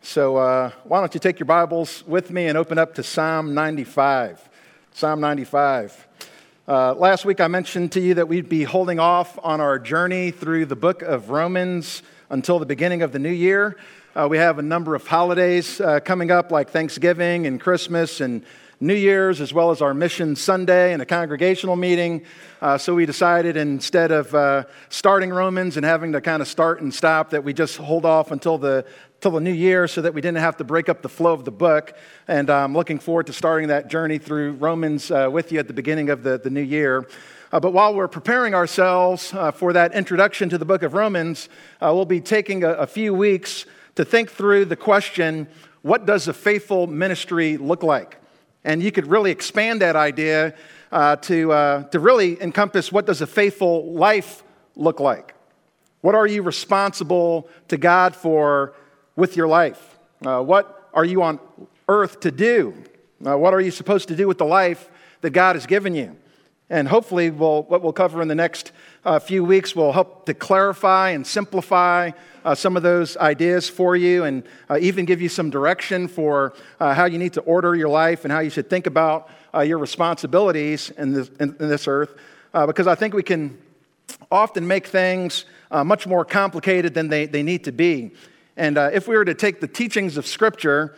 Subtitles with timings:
[0.09, 3.55] So, uh, why don't you take your Bibles with me and open up to Psalm
[3.55, 4.49] 95?
[4.93, 6.07] Psalm 95.
[6.69, 10.31] Uh, last week I mentioned to you that we'd be holding off on our journey
[10.31, 13.77] through the book of Romans until the beginning of the new year.
[14.15, 18.45] Uh, we have a number of holidays uh, coming up, like Thanksgiving and Christmas and
[18.79, 22.23] New Year's, as well as our Mission Sunday and a congregational meeting.
[22.61, 26.83] Uh, so we decided instead of uh, starting Romans and having to kind of start
[26.83, 28.85] and stop, that we just hold off until the
[29.21, 31.45] till the new year so that we didn't have to break up the flow of
[31.45, 31.97] the book.
[32.29, 35.73] And I'm looking forward to starting that journey through Romans uh, with you at the
[35.73, 37.09] beginning of the, the new year.
[37.53, 41.49] Uh, but while we're preparing ourselves uh, for that introduction to the book of Romans,
[41.81, 45.47] uh, we'll be taking a, a few weeks to think through the question
[45.83, 48.19] what does a faithful ministry look like?
[48.65, 50.55] And you could really expand that idea
[50.91, 54.43] uh, to, uh, to really encompass what does a faithful life
[54.75, 55.35] look like?
[56.01, 58.75] What are you responsible to God for
[59.17, 59.99] with your life?
[60.25, 61.41] Uh, what are you on
[61.89, 62.75] earth to do?
[63.27, 64.89] Uh, what are you supposed to do with the life
[65.23, 66.17] that God has given you?
[66.69, 68.73] And hopefully, we'll, what we'll cover in the next
[69.05, 72.11] uh, few weeks will help to clarify and simplify
[72.45, 76.55] uh, some of those ideas for you and uh, even give you some direction for
[76.81, 79.61] uh, how you need to order your life and how you should think about uh,
[79.61, 82.17] your responsibilities in this, in, in this earth.
[82.53, 83.57] Uh, because I think we can
[84.31, 85.45] often make things
[85.85, 88.13] much more complicated than they, they need to be.
[88.57, 90.97] And if we were to take the teachings of Scripture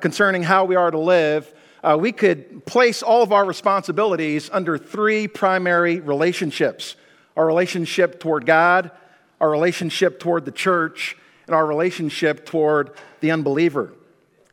[0.00, 4.76] concerning how we are to live, uh, we could place all of our responsibilities under
[4.78, 6.96] three primary relationships
[7.36, 8.90] our relationship toward God,
[9.40, 11.16] our relationship toward the church,
[11.46, 12.90] and our relationship toward
[13.20, 13.92] the unbeliever.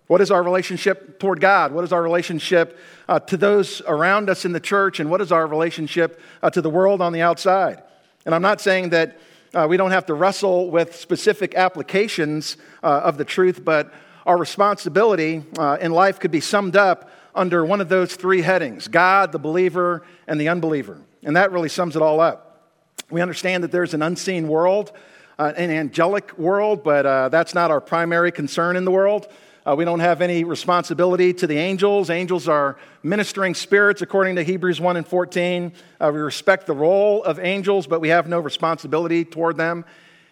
[0.06, 1.72] What is our relationship toward God?
[1.72, 2.78] What is our relationship
[3.10, 5.00] uh, to those around us in the church?
[5.00, 7.82] And what is our relationship uh, to the world on the outside?
[8.24, 9.20] And I'm not saying that
[9.56, 13.94] uh, we don't have to wrestle with specific applications uh, of the truth, but
[14.26, 18.88] our responsibility uh, in life could be summed up under one of those three headings
[18.88, 21.00] God, the believer, and the unbeliever.
[21.24, 22.70] And that really sums it all up.
[23.10, 24.92] We understand that there's an unseen world,
[25.40, 29.28] uh, an angelic world, but uh, that's not our primary concern in the world.
[29.68, 32.12] Uh, we don't have any responsibility to the angels.
[32.12, 35.74] Angels are ministering spirits, according to Hebrews 1 and 14.
[36.00, 39.84] Uh, we respect the role of angels, but we have no responsibility toward them.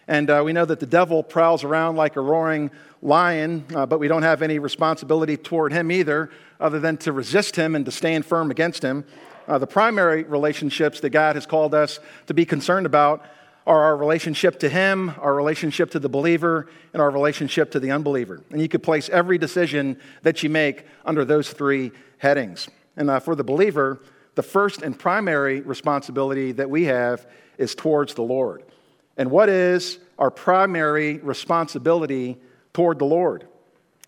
[0.06, 2.70] And uh, we know that the devil prowls around like a roaring
[3.02, 6.30] lion, uh, but we don't have any responsibility toward him either,
[6.60, 9.04] other than to resist him and to stand firm against him.
[9.48, 13.24] Uh, the primary relationships that God has called us to be concerned about
[13.66, 17.90] are our relationship to him, our relationship to the believer, and our relationship to the
[17.90, 18.42] unbeliever.
[18.50, 22.68] And you could place every decision that you make under those three headings.
[22.96, 24.00] And uh, for the believer,
[24.34, 27.26] the first and primary responsibility that we have
[27.56, 28.64] is towards the Lord.
[29.16, 32.36] And what is our primary responsibility
[32.72, 33.46] toward the Lord?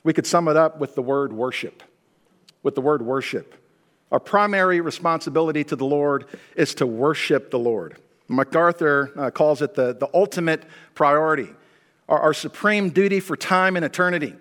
[0.03, 1.83] We could sum it up with the word worship.
[2.63, 3.55] With the word worship.
[4.13, 7.97] Our primary responsibility to the Lord is to worship the Lord.
[8.29, 10.65] MacArthur uh, calls it the, the ultimate
[10.95, 11.49] priority,
[12.09, 14.35] our, our supreme duty for time and eternity.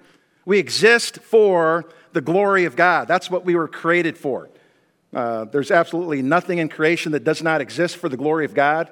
[0.46, 3.08] We exist for the glory of God.
[3.08, 4.50] That's what we were created for.
[5.14, 8.92] Uh, there's absolutely nothing in creation that does not exist for the glory of God.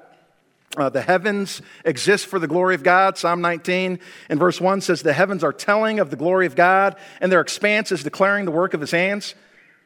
[0.75, 3.17] Uh, the heavens exist for the glory of God.
[3.17, 3.99] Psalm 19
[4.29, 7.41] and verse 1 says, The heavens are telling of the glory of God, and their
[7.41, 9.35] expanse is declaring the work of his hands.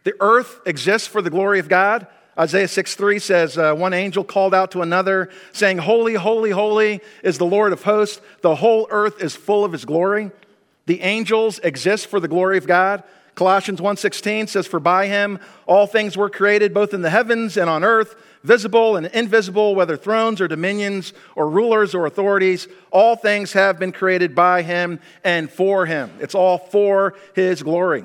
[0.04, 2.08] The earth exists for the glory of God.
[2.38, 7.02] Isaiah 6 3 says, uh, One angel called out to another, saying, Holy, holy, holy
[7.24, 8.22] is the Lord of hosts.
[8.42, 10.32] The whole earth is full of his glory.
[10.86, 13.04] The angels exist for the glory of God.
[13.38, 15.38] Colossians 1:16 says for by him
[15.68, 19.96] all things were created both in the heavens and on earth visible and invisible whether
[19.96, 25.52] thrones or dominions or rulers or authorities all things have been created by him and
[25.52, 28.04] for him it's all for his glory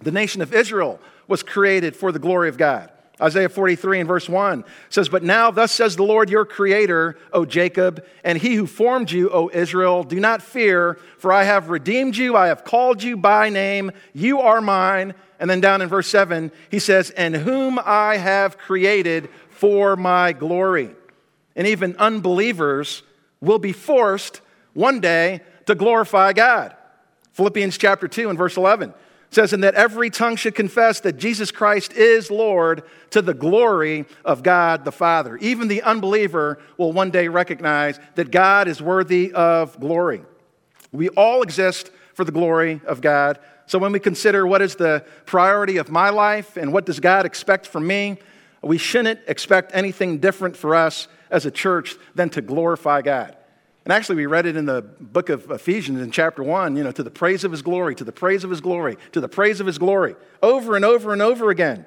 [0.00, 0.98] the nation of Israel
[1.28, 2.90] was created for the glory of God
[3.20, 7.46] Isaiah 43 and verse 1 says, But now, thus says the Lord your Creator, O
[7.46, 12.16] Jacob, and he who formed you, O Israel, do not fear, for I have redeemed
[12.16, 15.14] you, I have called you by name, you are mine.
[15.38, 20.32] And then down in verse 7, he says, And whom I have created for my
[20.32, 20.90] glory.
[21.54, 23.02] And even unbelievers
[23.40, 24.42] will be forced
[24.74, 26.74] one day to glorify God.
[27.32, 28.92] Philippians chapter 2 and verse 11
[29.30, 34.06] says, And that every tongue should confess that Jesus Christ is Lord to the glory
[34.24, 35.36] of God the Father.
[35.38, 40.22] Even the unbeliever will one day recognize that God is worthy of glory.
[40.92, 43.38] We all exist for the glory of God.
[43.66, 47.26] So when we consider what is the priority of my life and what does God
[47.26, 48.18] expect from me,
[48.62, 53.36] we shouldn't expect anything different for us as a church than to glorify God.
[53.86, 56.90] And actually, we read it in the book of Ephesians in chapter 1, you know,
[56.90, 59.60] to the praise of his glory, to the praise of his glory, to the praise
[59.60, 61.86] of his glory, over and over and over again.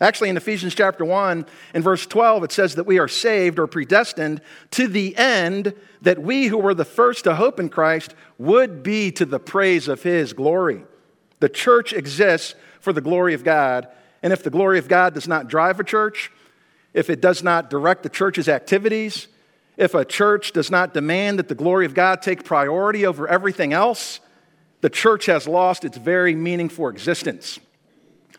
[0.00, 1.44] Actually, in Ephesians chapter 1,
[1.74, 6.22] in verse 12, it says that we are saved or predestined to the end that
[6.22, 10.04] we who were the first to hope in Christ would be to the praise of
[10.04, 10.84] his glory.
[11.40, 13.88] The church exists for the glory of God.
[14.22, 16.30] And if the glory of God does not drive a church,
[16.94, 19.26] if it does not direct the church's activities,
[19.80, 23.72] if a church does not demand that the glory of God take priority over everything
[23.72, 24.20] else,
[24.82, 27.58] the church has lost its very meaning for existence.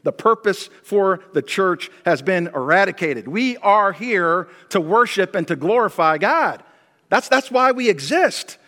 [0.04, 3.28] The purpose for the church has been eradicated.
[3.28, 6.62] We are here to worship and to glorify God.
[7.10, 8.60] That's, that's why we exist.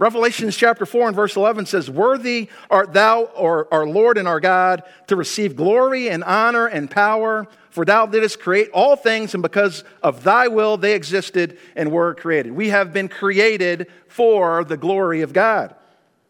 [0.00, 4.40] Revelations chapter 4 and verse 11 says, Worthy art thou, or our Lord and our
[4.40, 9.42] God, to receive glory and honor and power, for thou didst create all things, and
[9.42, 12.52] because of thy will they existed and were created.
[12.52, 15.74] We have been created for the glory of God.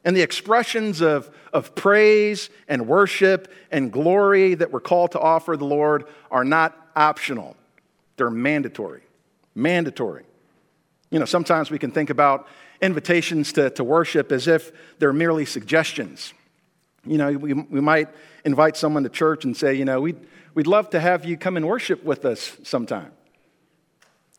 [0.05, 5.57] And the expressions of, of praise and worship and glory that we're called to offer
[5.57, 7.57] the Lord are not optional,
[8.17, 9.03] they're mandatory.
[9.55, 10.25] Mandatory.
[11.13, 12.49] You know, sometimes we can think about
[12.81, 16.33] invitations to, to worship as if they're merely suggestions.
[17.05, 18.09] You know, we, we might
[18.45, 20.19] invite someone to church and say, you know, we'd,
[20.55, 23.13] we'd love to have you come and worship with us sometime.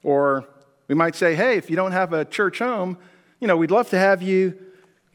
[0.04, 0.48] Or
[0.88, 2.98] we might say, hey, if you don't have a church home,
[3.40, 4.58] you know, we'd love to have you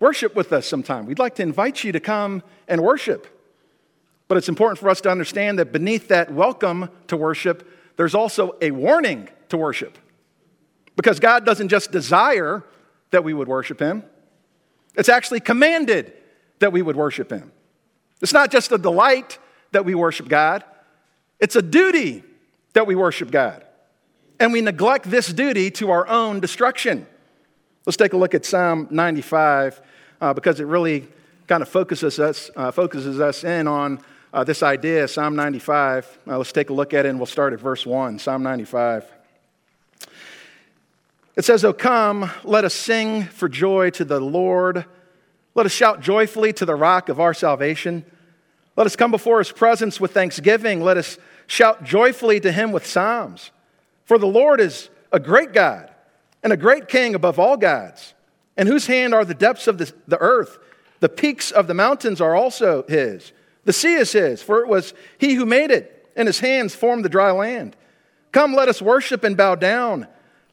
[0.00, 1.06] worship with us sometime.
[1.06, 3.26] We'd like to invite you to come and worship.
[4.28, 8.56] But it's important for us to understand that beneath that welcome to worship, there's also
[8.60, 9.98] a warning to worship.
[10.96, 12.64] Because God doesn't just desire
[13.10, 14.04] that we would worship him.
[14.96, 16.12] It's actually commanded
[16.58, 17.52] that we would worship him.
[18.22, 19.38] It's not just a delight
[19.72, 20.64] that we worship God,
[21.38, 22.24] it's a duty
[22.72, 23.64] that we worship God.
[24.38, 27.06] And we neglect this duty to our own destruction.
[27.86, 29.80] Let's take a look at Psalm 95
[30.20, 31.08] uh, because it really
[31.46, 34.00] kind of focuses us, uh, focuses us in on
[34.32, 36.18] uh, this idea, Psalm 95.
[36.26, 39.15] Uh, let's take a look at it and we'll start at verse 1, Psalm 95.
[41.36, 44.86] It says, Oh, come, let us sing for joy to the Lord.
[45.54, 48.04] Let us shout joyfully to the rock of our salvation.
[48.74, 50.82] Let us come before his presence with thanksgiving.
[50.82, 53.50] Let us shout joyfully to him with psalms.
[54.04, 55.90] For the Lord is a great God
[56.42, 58.14] and a great king above all gods,
[58.56, 60.58] in whose hand are the depths of the, the earth.
[61.00, 63.32] The peaks of the mountains are also his.
[63.64, 67.04] The sea is his, for it was he who made it, and his hands formed
[67.04, 67.76] the dry land.
[68.32, 70.06] Come, let us worship and bow down.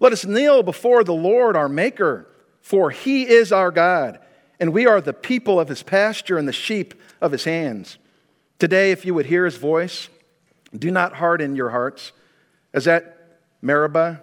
[0.03, 2.27] Let us kneel before the Lord our Maker,
[2.59, 4.19] for he is our God,
[4.59, 7.97] and we are the people of his pasture and the sheep of his hands.
[8.59, 10.09] Today, if you would hear his voice,
[10.77, 12.11] do not harden your hearts,
[12.73, 14.21] as at Meribah,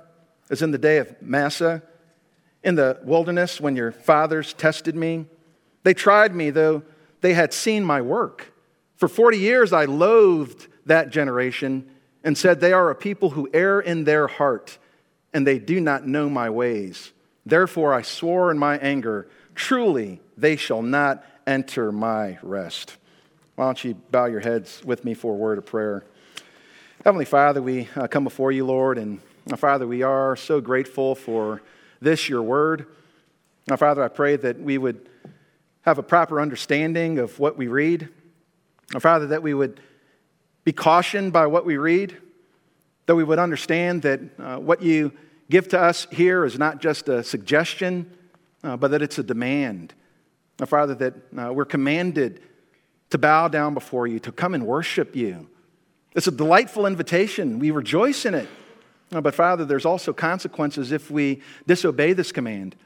[0.50, 1.82] as in the day of Massah,
[2.62, 5.24] in the wilderness when your fathers tested me.
[5.82, 6.82] They tried me, though
[7.22, 8.52] they had seen my work.
[8.96, 11.88] For 40 years I loathed that generation
[12.22, 14.76] and said, They are a people who err in their heart
[15.32, 17.12] and they do not know my ways.
[17.46, 22.96] Therefore I swore in my anger, truly they shall not enter my rest.
[23.56, 26.04] Why don't you bow your heads with me for a word of prayer?
[27.04, 29.20] Heavenly Father, we uh, come before you, Lord, and
[29.50, 31.62] uh, Father, we are so grateful for
[32.00, 32.86] this, your word.
[33.68, 35.08] Now, Father, I pray that we would
[35.82, 38.08] have a proper understanding of what we read.
[38.98, 39.80] Father, that we would
[40.64, 42.16] be cautioned by what we read
[43.10, 45.10] that we would understand that uh, what you
[45.50, 48.08] give to us here is not just a suggestion,
[48.62, 49.92] uh, but that it's a demand.
[50.60, 52.40] Now, Father, that uh, we're commanded
[53.10, 55.48] to bow down before you, to come and worship you.
[56.14, 57.58] It's a delightful invitation.
[57.58, 58.48] We rejoice in it.
[59.10, 62.76] Uh, but, Father, there's also consequences if we disobey this command.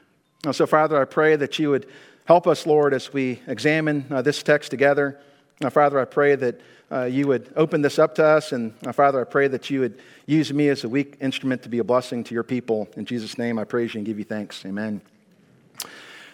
[0.51, 1.85] So, Father, I pray that you would
[2.25, 5.19] help us, Lord, as we examine uh, this text together.
[5.61, 6.59] Now, Father, I pray that
[6.91, 8.51] uh, you would open this up to us.
[8.51, 11.69] And uh, Father, I pray that you would use me as a weak instrument to
[11.69, 12.87] be a blessing to your people.
[12.95, 14.65] In Jesus' name, I praise you and give you thanks.
[14.65, 15.01] Amen.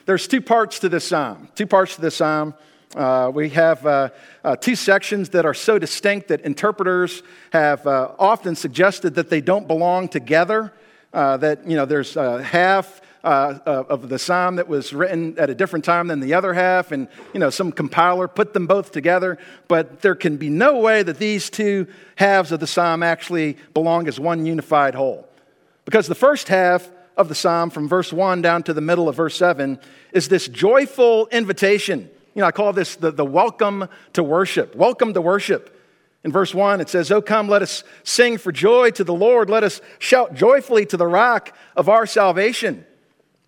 [0.05, 1.49] There's two parts to this psalm.
[1.55, 2.55] Two parts to this psalm.
[2.95, 4.09] Uh, we have uh,
[4.43, 7.23] uh, two sections that are so distinct that interpreters
[7.53, 10.73] have uh, often suggested that they don't belong together.
[11.13, 15.85] that you know, there's half uh, of the psalm that was written at a different
[15.85, 19.37] time than the other half, and you know some compiler put them both together.
[19.67, 24.07] But there can be no way that these two halves of the psalm actually belong
[24.07, 25.27] as one unified whole,
[25.85, 29.15] because the first half of the psalm, from verse one down to the middle of
[29.15, 29.79] verse seven,
[30.11, 32.09] is this joyful invitation.
[32.33, 34.75] You know, I call this the, the welcome to worship.
[34.75, 35.77] Welcome to worship.
[36.23, 39.49] In verse 1, it says, Oh, come, let us sing for joy to the Lord.
[39.49, 42.85] Let us shout joyfully to the rock of our salvation.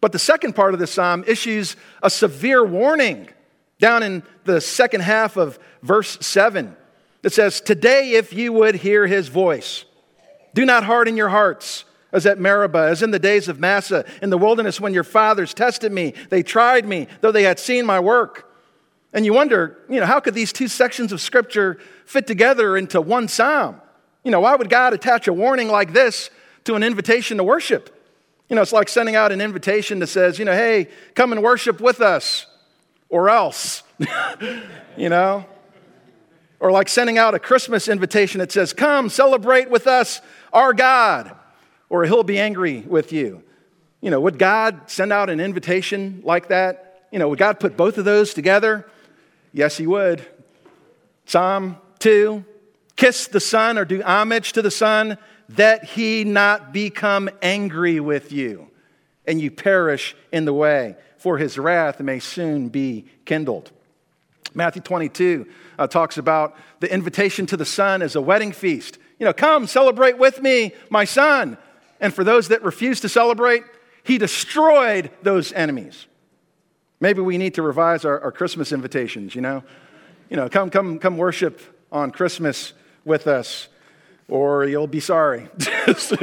[0.03, 3.29] But the second part of the psalm issues a severe warning
[3.79, 6.75] down in the second half of verse 7.
[7.23, 9.85] It says, Today, if you would hear his voice,
[10.53, 14.29] do not harden your hearts as at Meribah, as in the days of Massah, in
[14.29, 16.13] the wilderness when your fathers tested me.
[16.29, 18.53] They tried me, though they had seen my work.
[19.13, 22.99] And you wonder, you know, how could these two sections of Scripture fit together into
[22.99, 23.79] one psalm?
[24.25, 26.29] You know, why would God attach a warning like this
[26.65, 28.01] to an invitation to worship?
[28.53, 31.41] You know, it's like sending out an invitation that says, you know, hey, come and
[31.41, 32.45] worship with us,
[33.09, 33.81] or else,
[34.95, 35.47] you know?
[36.59, 40.21] Or like sending out a Christmas invitation that says, come celebrate with us
[40.53, 41.35] our God,
[41.89, 43.41] or he'll be angry with you.
[44.01, 47.07] You know, would God send out an invitation like that?
[47.11, 48.87] You know, would God put both of those together?
[49.51, 50.23] Yes, he would.
[51.25, 52.45] Psalm 2
[52.97, 55.17] Kiss the Son or do homage to the Son,
[55.49, 58.69] that he not become angry with you,
[59.25, 63.71] and you perish in the way, for his wrath may soon be kindled.
[64.53, 65.47] Matthew 22
[65.79, 68.97] uh, talks about the invitation to the Son as a wedding feast.
[69.19, 71.57] You know, come celebrate with me, my son.
[71.99, 73.63] And for those that refuse to celebrate,
[74.03, 76.05] he destroyed those enemies.
[76.99, 79.63] Maybe we need to revise our, our Christmas invitations, you know?
[80.29, 82.73] You know, come, come, come worship on Christmas
[83.05, 83.67] with us,
[84.27, 85.47] or you'll be sorry.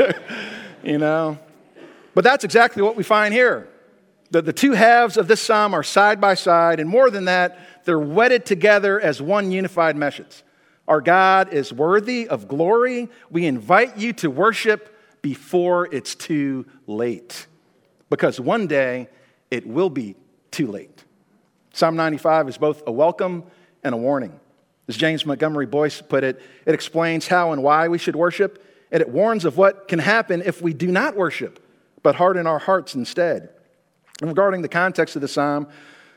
[0.83, 1.39] you know?
[2.15, 3.69] But that's exactly what we find here.
[4.31, 7.59] The, the two halves of this psalm are side by side, and more than that,
[7.85, 10.43] they're wedded together as one unified message.
[10.87, 13.09] Our God is worthy of glory.
[13.31, 17.47] We invite you to worship before it's too late.
[18.09, 19.09] Because one day
[19.51, 20.17] it will be
[20.51, 21.05] too late.
[21.73, 23.45] Psalm 95 is both a welcome
[23.85, 24.39] and a warning.
[24.91, 29.01] As James Montgomery Boice put it, it explains how and why we should worship, and
[29.01, 31.65] it warns of what can happen if we do not worship,
[32.03, 33.51] but harden our hearts instead.
[34.21, 35.69] And regarding the context of the psalm,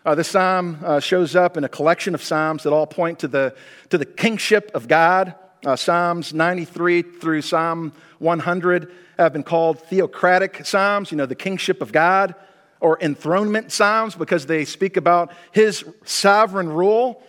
[0.07, 3.55] uh, psalm uh, shows up in a collection of psalms that all point to the,
[3.91, 5.35] to the kingship of God.
[5.63, 11.79] Uh, psalms 93 through Psalm 100 have been called theocratic psalms, you know, the kingship
[11.79, 12.33] of God
[12.79, 17.21] or enthronement psalms because they speak about his sovereign rule.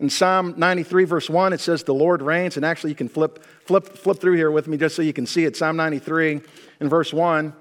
[0.00, 2.56] In Psalm 93, verse 1, it says, The Lord reigns.
[2.56, 5.26] And actually, you can flip, flip, flip through here with me just so you can
[5.26, 5.56] see it.
[5.56, 6.40] Psalm 93,
[6.80, 7.52] in verse 1,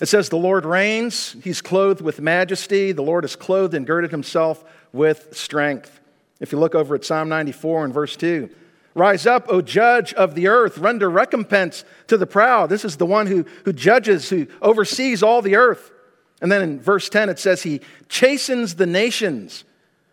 [0.00, 1.36] it says, The Lord reigns.
[1.44, 2.92] He's clothed with majesty.
[2.92, 6.00] The Lord is clothed and girded himself with strength.
[6.40, 8.48] If you look over at Psalm 94 in verse 2,
[8.96, 12.70] Rise up, O judge of the earth, render recompense to the proud.
[12.70, 15.92] This is the one who, who judges, who oversees all the earth.
[16.40, 19.65] And then in verse 10, it says, He chastens the nations.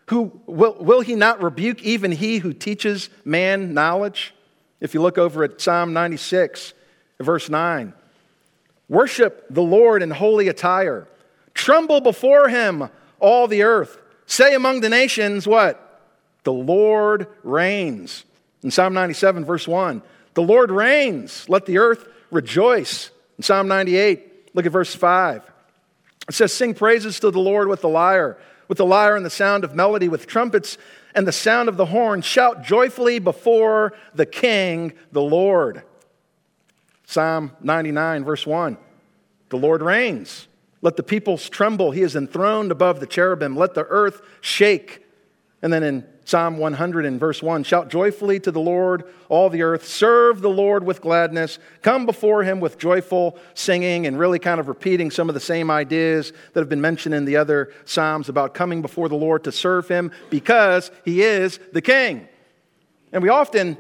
[0.08, 4.34] Who, will, will he not rebuke even he who teaches man knowledge?
[4.82, 6.74] If you look over at Psalm 96,
[7.20, 7.94] verse 9,
[8.90, 11.08] worship the Lord in holy attire,
[11.54, 13.98] tremble before him, all the earth.
[14.26, 15.80] Say among the nations, what?
[16.44, 18.26] The Lord reigns.
[18.62, 20.02] In Psalm 97, verse 1,
[20.34, 23.10] the Lord reigns, let the earth rejoice.
[23.38, 25.44] In Psalm 98, look at verse 5.
[26.28, 29.30] It says, Sing praises to the Lord with the lyre, with the lyre and the
[29.30, 30.78] sound of melody, with trumpets
[31.16, 32.22] and the sound of the horn.
[32.22, 35.84] Shout joyfully before the King, the Lord.
[37.06, 38.78] Psalm 99, verse 1.
[39.50, 40.48] The Lord reigns.
[40.82, 41.92] Let the peoples tremble.
[41.92, 43.56] He is enthroned above the cherubim.
[43.56, 45.03] Let the earth shake.
[45.64, 49.64] And then in Psalm 100 and verse 1 Shout joyfully to the Lord, all the
[49.64, 49.88] earth.
[49.88, 51.58] Serve the Lord with gladness.
[51.82, 55.72] Come before him with joyful singing, and really kind of repeating some of the same
[55.72, 59.54] ideas that have been mentioned in the other Psalms about coming before the Lord to
[59.54, 62.28] serve him because he is the king.
[63.14, 63.78] And we often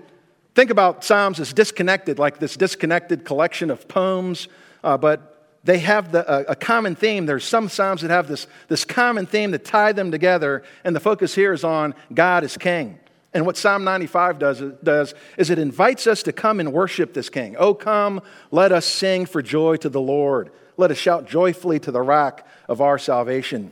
[0.55, 4.47] think about Psalms as disconnected, like this disconnected collection of poems,
[4.85, 5.32] uh, but
[5.63, 7.25] they have the, a, common theme.
[7.25, 10.99] There's some Psalms that have this, this common theme that tie them together, and the
[10.99, 12.99] focus here is on God as King.
[13.33, 17.29] And what Psalm 95 does, does is it invites us to come and worship this
[17.29, 17.55] King.
[17.57, 20.51] Oh, come, let us sing for joy to the Lord.
[20.77, 23.71] Let us shout joyfully to the rock of our salvation.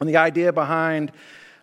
[0.00, 1.12] And the idea behind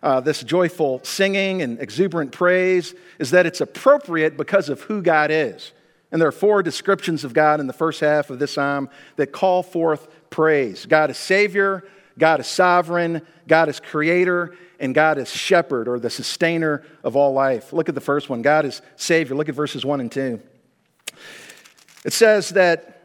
[0.02, 5.30] uh, this joyful singing and exuberant praise is that it's appropriate because of who God
[5.30, 5.72] is.
[6.12, 9.28] And there are four descriptions of God in the first half of this psalm that
[9.28, 11.84] call forth praise God is Savior,
[12.18, 17.32] God is sovereign, God is creator, and God is shepherd or the sustainer of all
[17.32, 17.72] life.
[17.72, 19.36] Look at the first one God is Savior.
[19.36, 20.40] Look at verses 1 and 2.
[22.04, 22.96] It says that,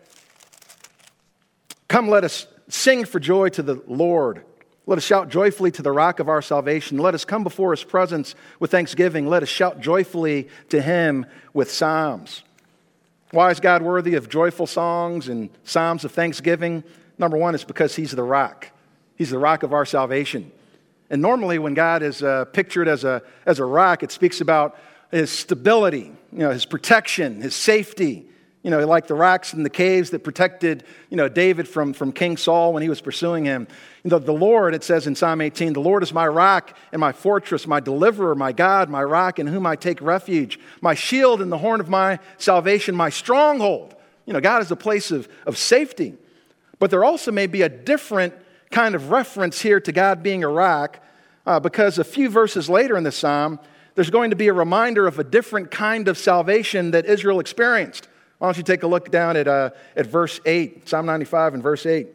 [1.87, 4.43] Come, let us sing for joy to the Lord.
[4.87, 6.97] Let us shout joyfully to the rock of our salvation.
[6.97, 9.27] Let us come before his presence with thanksgiving.
[9.27, 12.43] Let us shout joyfully to him with psalms.
[13.31, 16.83] Why is God worthy of joyful songs and psalms of thanksgiving?
[17.17, 18.69] Number one, it's because he's the rock.
[19.15, 20.51] He's the rock of our salvation.
[21.09, 24.77] And normally, when God is uh, pictured as a, as a rock, it speaks about
[25.11, 28.27] his stability, you know, his protection, his safety,
[28.65, 32.11] you know, like the rocks and the caves that protected, you know, David from, from
[32.11, 33.67] King Saul when he was pursuing him.
[34.03, 36.99] You know, the Lord, it says in Psalm 18, the Lord is my rock and
[36.99, 41.43] my fortress, my deliverer, my God, my rock in whom I take refuge, my shield
[41.43, 43.95] and the horn of my salvation, my stronghold.
[44.25, 46.15] You know, God is a place of, of safety.
[46.79, 48.33] But there also may be a different
[48.71, 50.99] kind of reference here to God being a rock
[51.45, 53.59] uh, because a few verses later in the psalm,
[53.93, 58.07] there's going to be a reminder of a different kind of salvation that Israel experienced.
[58.37, 61.63] Why don't you take a look down at, uh, at verse 8, Psalm 95 and
[61.63, 62.07] verse 8.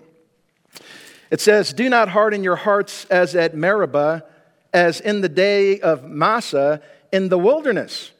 [1.31, 4.25] It says, Do not harden your hearts as at Meribah,
[4.73, 8.11] as in the day of Massah in the wilderness.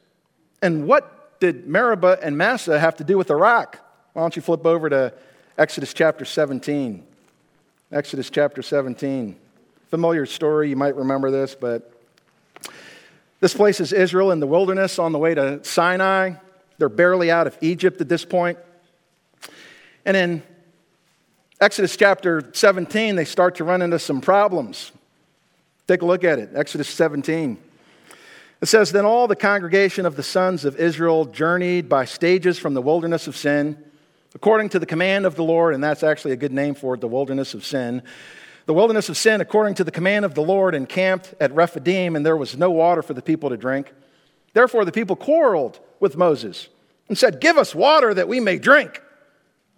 [0.61, 3.79] And what did Meribah and Massa have to do with a rock?
[4.13, 5.13] Why don't you flip over to
[5.57, 7.03] Exodus chapter 17?
[7.91, 9.35] Exodus chapter 17.
[9.89, 11.91] Familiar story, you might remember this, but
[13.41, 16.35] this place is Israel in the wilderness on the way to Sinai.
[16.81, 18.57] They're barely out of Egypt at this point.
[20.03, 20.41] And in
[21.59, 24.91] Exodus chapter 17, they start to run into some problems.
[25.87, 26.49] Take a look at it.
[26.55, 27.59] Exodus 17.
[28.61, 32.73] It says, Then all the congregation of the sons of Israel journeyed by stages from
[32.73, 33.77] the wilderness of sin,
[34.33, 37.01] according to the command of the Lord, and that's actually a good name for it,
[37.01, 38.01] the wilderness of sin.
[38.65, 42.25] The wilderness of sin, according to the command of the Lord, encamped at Rephidim, and
[42.25, 43.93] there was no water for the people to drink.
[44.53, 46.67] Therefore, the people quarreled with Moses
[47.07, 49.01] and said, Give us water that we may drink.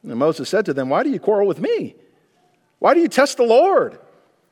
[0.01, 1.95] And Moses said to them, Why do you quarrel with me?
[2.79, 3.99] Why do you test the Lord?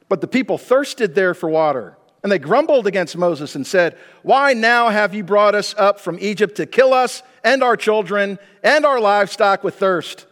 [0.07, 1.97] But the people thirsted there for water.
[2.23, 6.19] And they grumbled against Moses and said, Why now have you brought us up from
[6.19, 10.27] Egypt to kill us and our children and our livestock with thirst?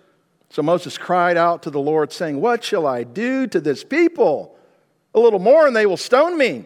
[0.51, 4.55] So Moses cried out to the Lord, saying, What shall I do to this people?
[5.15, 6.65] A little more, and they will stone me.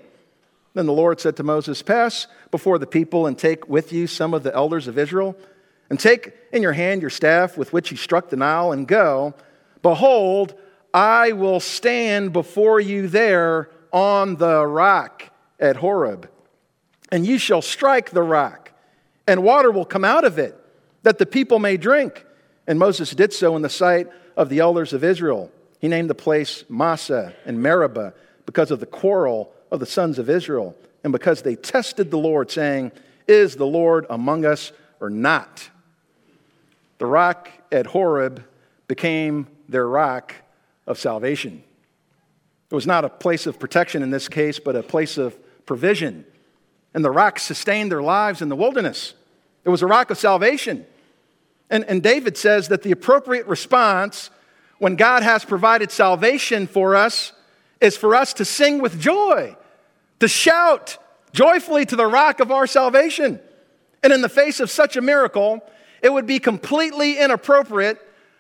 [0.74, 4.34] Then the Lord said to Moses, Pass before the people and take with you some
[4.34, 5.36] of the elders of Israel,
[5.90, 9.36] and take in your hand your staff with which you struck the Nile, and go.
[9.82, 10.56] Behold,
[10.94, 16.30] I will stand before you there on the rock at Horeb.
[17.12, 18.72] And you shall strike the rock,
[19.28, 20.58] and water will come out of it,
[21.04, 22.26] that the people may drink.
[22.66, 25.52] And Moses did so in the sight of the elders of Israel.
[25.80, 28.14] He named the place Massah and Meribah
[28.46, 32.52] because of the quarrel of the sons of Israel, and because they tested the Lord,
[32.52, 32.92] saying,
[33.28, 35.68] Is the Lord among us or not?
[37.00, 38.46] The rock at Horeb
[38.88, 40.36] became their rock
[40.86, 41.64] of salvation.
[42.70, 46.24] It was not a place of protection in this case, but a place of provision.
[46.94, 49.16] And the rock sustained their lives in the wilderness.
[49.66, 50.86] It was a rock of salvation.
[51.72, 54.30] And, and David says that the appropriate response
[54.78, 57.32] when God has provided salvation for us
[57.82, 59.58] is for us to sing with joy
[60.24, 60.98] to shout
[61.34, 63.42] joyfully to the rock of our salvation.
[64.02, 65.62] And in the face of such a miracle,
[66.02, 68.00] it would be completely inappropriate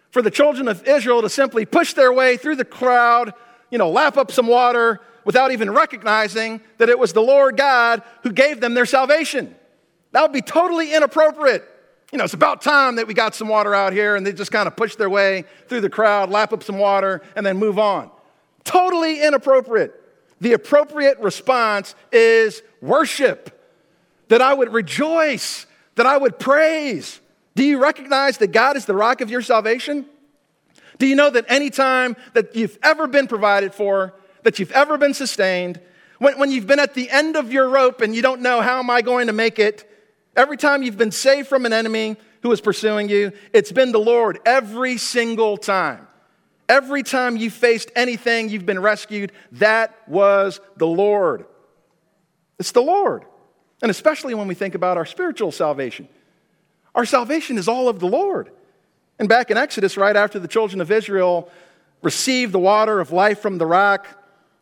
[0.09, 3.33] for the children of Israel to simply push their way through the crowd,
[3.69, 8.01] you know, lap up some water without even recognizing that it was the Lord God
[8.21, 9.53] who gave them their salvation.
[10.13, 11.69] That would be totally inappropriate.
[12.13, 14.53] You know, it's about time that we got some water out here and they just
[14.53, 17.77] kind of push their way through the crowd, lap up some water, and then move
[17.77, 18.09] on.
[18.63, 19.99] Totally inappropriate
[20.43, 23.49] the appropriate response is worship.
[24.27, 27.21] That I would rejoice, that I would praise.
[27.55, 30.05] Do you recognize that God is the rock of your salvation?
[30.97, 34.97] Do you know that any time that you've ever been provided for, that you've ever
[34.97, 35.79] been sustained,
[36.19, 38.79] when, when you've been at the end of your rope and you don't know how
[38.79, 39.89] am I going to make it,
[40.35, 43.99] every time you've been saved from an enemy who is pursuing you, it's been the
[43.99, 46.05] Lord every single time.
[46.69, 49.31] Every time you faced anything, you've been rescued.
[49.53, 51.45] That was the Lord.
[52.57, 53.25] It's the Lord.
[53.81, 56.07] And especially when we think about our spiritual salvation,
[56.95, 58.49] our salvation is all of the Lord.
[59.19, 61.49] And back in Exodus, right after the children of Israel
[62.01, 64.07] received the water of life from the rock,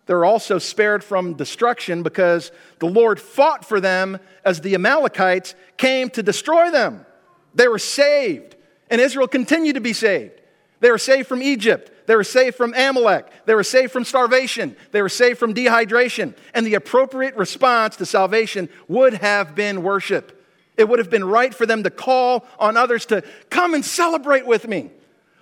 [0.07, 6.09] they're also spared from destruction because the Lord fought for them as the Amalekites came
[6.09, 7.05] to destroy them.
[7.53, 8.55] They were saved,
[8.89, 10.40] and Israel continued to be saved.
[10.81, 12.07] They were saved from Egypt.
[12.07, 13.31] They were saved from Amalek.
[13.45, 14.75] They were saved from starvation.
[14.91, 16.35] They were saved from dehydration.
[16.53, 20.37] And the appropriate response to salvation would have been worship.
[20.75, 24.45] It would have been right for them to call on others to come and celebrate
[24.45, 24.89] with me.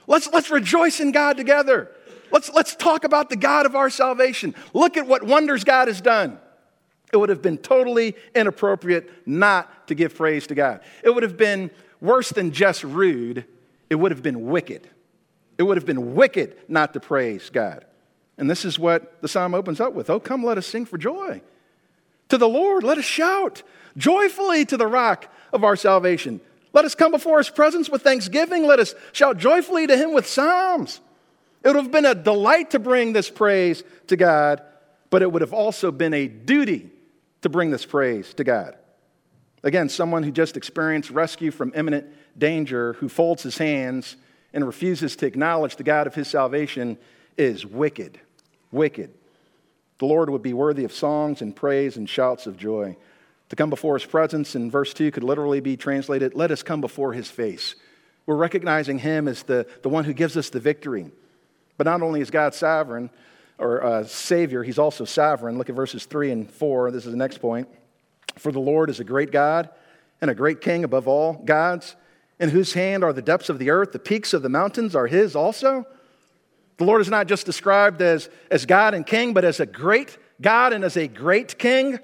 [0.06, 1.90] Let's, let's rejoice in God together.
[2.32, 4.54] Let's, let's talk about the God of our salvation.
[4.74, 6.38] Look at what wonders God has done.
[7.14, 10.82] It would have been totally inappropriate not to give praise to God.
[11.04, 11.72] It would have been
[12.02, 13.46] worse than just rude,
[13.90, 14.88] it would have been wicked.
[15.60, 17.86] It would have been wicked not to praise God.
[18.38, 20.98] And this is what the psalm opens up with Oh, come, let us sing for
[20.98, 21.42] joy.
[22.30, 23.62] To the Lord, let us shout
[23.98, 26.40] joyfully to the rock of our salvation.
[26.72, 28.66] Let us come before his presence with thanksgiving.
[28.66, 31.02] Let us shout joyfully to him with psalms.
[31.62, 34.62] It would have been a delight to bring this praise to God,
[35.10, 36.90] but it would have also been a duty
[37.42, 38.78] to bring this praise to God.
[39.62, 44.16] Again, someone who just experienced rescue from imminent danger, who folds his hands
[44.54, 46.98] and refuses to acknowledge the God of his salvation
[47.38, 48.20] is wicked.
[48.72, 49.14] Wicked.
[50.00, 52.98] The Lord would be worthy of songs and praise and shouts of joy.
[53.50, 56.82] To come before his presence in verse 2 could literally be translated, let us come
[56.82, 57.76] before his face.
[58.26, 61.12] We're recognizing him as the, the one who gives us the victory.
[61.78, 63.10] But not only is God sovereign
[63.58, 65.58] or uh, Savior, he's also sovereign.
[65.58, 66.92] Look at verses 3 and 4.
[66.92, 67.68] This is the next point.
[68.38, 69.70] For the Lord is a great God
[70.22, 71.96] and a great King above all gods
[72.40, 75.08] in whose hand are the depths of the earth, the peaks of the mountains are
[75.08, 75.86] his also.
[76.78, 80.18] The Lord is not just described as, as God and King, but as a great
[80.42, 82.00] God and as a great King.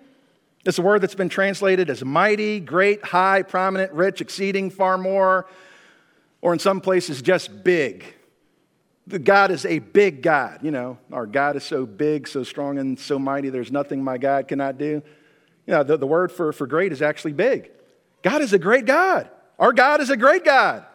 [0.65, 5.47] It's a word that's been translated as mighty, great, high, prominent, rich, exceeding, far more,
[6.41, 8.03] or in some places just big.
[9.07, 10.59] God is a big God.
[10.63, 14.17] You know, our God is so big, so strong, and so mighty, there's nothing my
[14.17, 15.03] God cannot do.
[15.67, 17.71] You know, the, the word for, for great is actually big.
[18.23, 19.29] God is a great God.
[19.59, 20.85] Our God is a great God.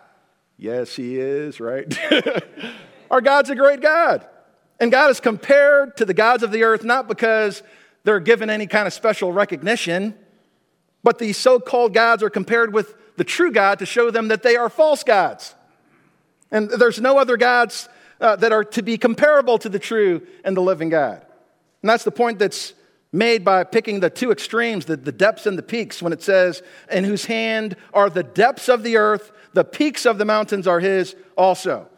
[0.57, 1.87] Yes, He is, right?
[3.11, 4.27] Our God's a great God.
[4.79, 7.63] And God is compared to the gods of the earth not because
[8.05, 10.15] they're given any kind of special recognition,
[11.03, 14.43] but these so called gods are compared with the true God to show them that
[14.43, 15.55] they are false gods.
[16.51, 17.89] And there's no other gods
[18.21, 21.25] uh, that are to be comparable to the true and the living God.
[21.83, 22.75] And that's the point that's
[23.13, 26.63] made by picking the two extremes, the, the depths and the peaks, when it says,
[26.91, 30.81] In whose hand are the depths of the earth, the peaks of the mountains are
[30.81, 31.89] his also.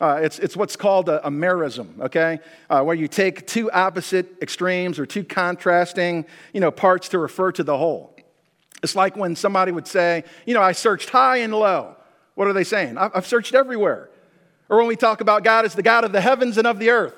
[0.00, 2.38] Uh, it's, it's what's called a, a merism, okay?
[2.70, 7.52] Uh, where you take two opposite extremes or two contrasting you know, parts to refer
[7.52, 8.16] to the whole.
[8.82, 11.96] It's like when somebody would say, you know, I searched high and low.
[12.34, 12.96] What are they saying?
[12.96, 14.08] I've searched everywhere.
[14.70, 16.88] Or when we talk about God as the God of the heavens and of the
[16.88, 17.14] earth,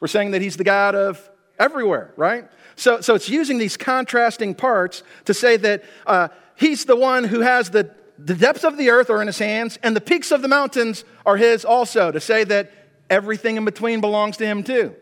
[0.00, 2.48] we're saying that He's the God of everywhere, right?
[2.76, 7.40] So, so it's using these contrasting parts to say that uh, he's the one who
[7.40, 10.42] has the, the depths of the earth are in his hands, and the peaks of
[10.42, 12.70] the mountains are his also, to say that
[13.08, 14.94] everything in between belongs to him too.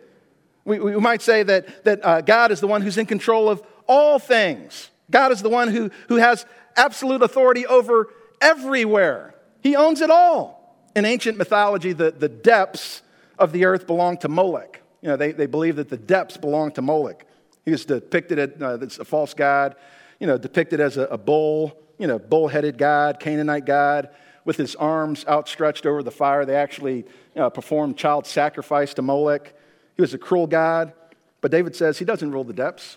[0.65, 3.63] We, we might say that, that uh, God is the one who's in control of
[3.87, 4.91] all things.
[5.11, 8.09] God is the one who, who has absolute authority over
[8.41, 9.35] everywhere.
[9.63, 10.63] He owns it all.
[10.97, 13.03] In ancient mythology, the, the depths
[13.39, 14.81] of the earth belong to Molech.
[15.05, 17.27] You know, they, they believe that the depths belong to Moloch.
[17.67, 19.77] He was depicted as uh, a false god,
[20.19, 24.09] you know, depicted as a, a bull, you know, bull-headed god, Canaanite god,
[24.47, 26.47] with his arms outstretched over the fire.
[26.47, 29.53] They actually you know, performed child sacrifice to Moloch.
[29.95, 30.95] He was a cruel god.
[31.43, 32.97] But David says he doesn't rule the depths.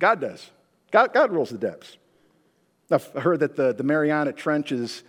[0.00, 0.50] God does.
[0.90, 1.98] God, God rules the depths.
[2.90, 5.02] I've heard that the, the Mariana Trench is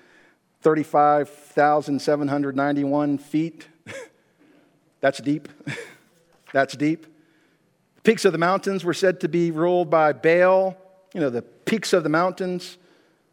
[0.63, 3.69] 35,791 feet.
[5.00, 5.48] That's deep.
[6.56, 7.06] That's deep.
[7.98, 10.78] The Peaks of the mountains were said to be ruled by Baal,
[11.13, 12.78] you know, the peaks of the mountains.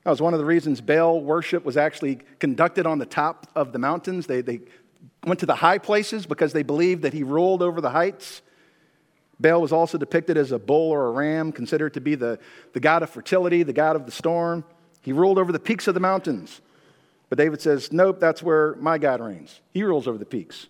[0.02, 3.70] That was one of the reasons Baal worship was actually conducted on the top of
[3.70, 4.26] the mountains.
[4.26, 4.62] They, they
[5.24, 8.42] went to the high places because they believed that he ruled over the heights.
[9.38, 12.40] Baal was also depicted as a bull or a ram, considered to be the,
[12.72, 14.64] the god of fertility, the god of the storm.
[15.00, 16.60] He ruled over the peaks of the mountains.
[17.28, 19.60] But David says, Nope, that's where my God reigns.
[19.72, 20.66] He rules over the peaks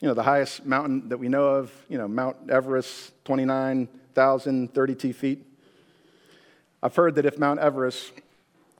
[0.00, 5.44] you know, the highest mountain that we know of, you know, Mount Everest, 29,032 feet.
[6.82, 8.12] I've heard that if Mount Everest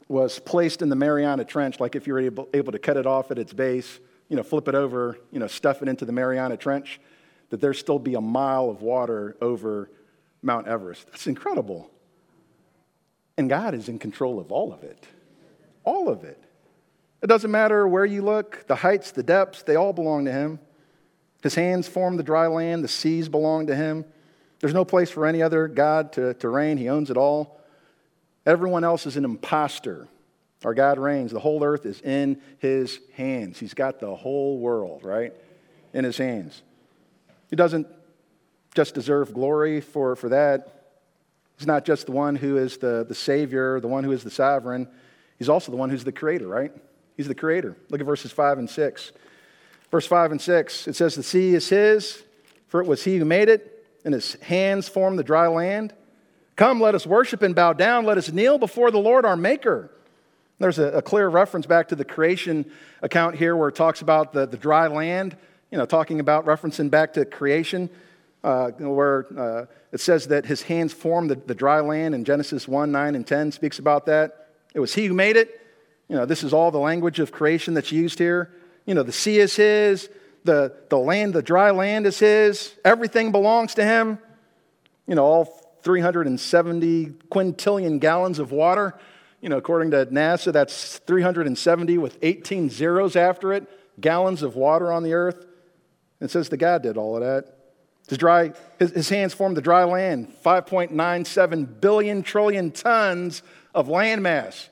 [0.06, 3.06] was placed in the Mariana Trench, like if you were able, able to cut it
[3.06, 6.12] off at its base, you know, flip it over, you know, stuff it into the
[6.12, 7.00] Mariana Trench,
[7.50, 9.90] that there still be a mile of water over
[10.42, 11.06] Mount Everest.
[11.06, 11.90] That's incredible.
[13.36, 15.04] And God is in control of all of it.
[15.84, 16.42] All of it.
[17.22, 20.60] It doesn't matter where you look, the heights, the depths, they all belong to Him.
[21.42, 24.04] His hands form the dry land, the seas belong to him.
[24.60, 27.60] There's no place for any other God to, to reign, he owns it all.
[28.44, 30.08] Everyone else is an impostor.
[30.64, 31.30] Our God reigns.
[31.30, 33.60] The whole earth is in his hands.
[33.60, 35.32] He's got the whole world, right,
[35.92, 36.62] in his hands.
[37.50, 37.86] He doesn't
[38.74, 40.92] just deserve glory for, for that.
[41.58, 44.30] He's not just the one who is the, the Savior, the one who is the
[44.30, 44.88] sovereign.
[45.38, 46.72] He's also the one who's the creator, right?
[47.16, 47.76] He's the creator.
[47.90, 49.12] Look at verses 5 and 6.
[49.90, 52.22] Verse 5 and 6, it says, The sea is his,
[52.66, 55.94] for it was he who made it, and his hands formed the dry land.
[56.56, 58.04] Come, let us worship and bow down.
[58.04, 59.90] Let us kneel before the Lord our Maker.
[60.58, 62.70] There's a, a, clear reference back to the creation
[63.00, 65.36] account here where it talks about the, the dry land,
[65.70, 67.88] you know, talking about referencing back to creation,
[68.42, 72.66] uh, where uh, it says that his hands formed the, the dry land and Genesis
[72.66, 74.48] 1 9 and 10 speaks about that.
[74.74, 75.60] It was he who made it.
[76.08, 78.50] You know, this is all the language of creation that's used here.
[78.88, 80.08] You know, the sea is his,
[80.42, 84.18] the, the land, the dry land is his, everything belongs to him.
[85.06, 85.44] You know, all
[85.82, 88.98] 370 quintillion gallons of water
[89.40, 93.68] you know, according to NASA, that's 370 with 18 zeros after it,
[94.00, 95.46] gallons of water on the earth.
[96.20, 97.54] It says the God did all of that.
[98.08, 103.42] His, dry, his, his hands formed the dry land, 5.97 billion trillion tons
[103.74, 104.70] of land mass.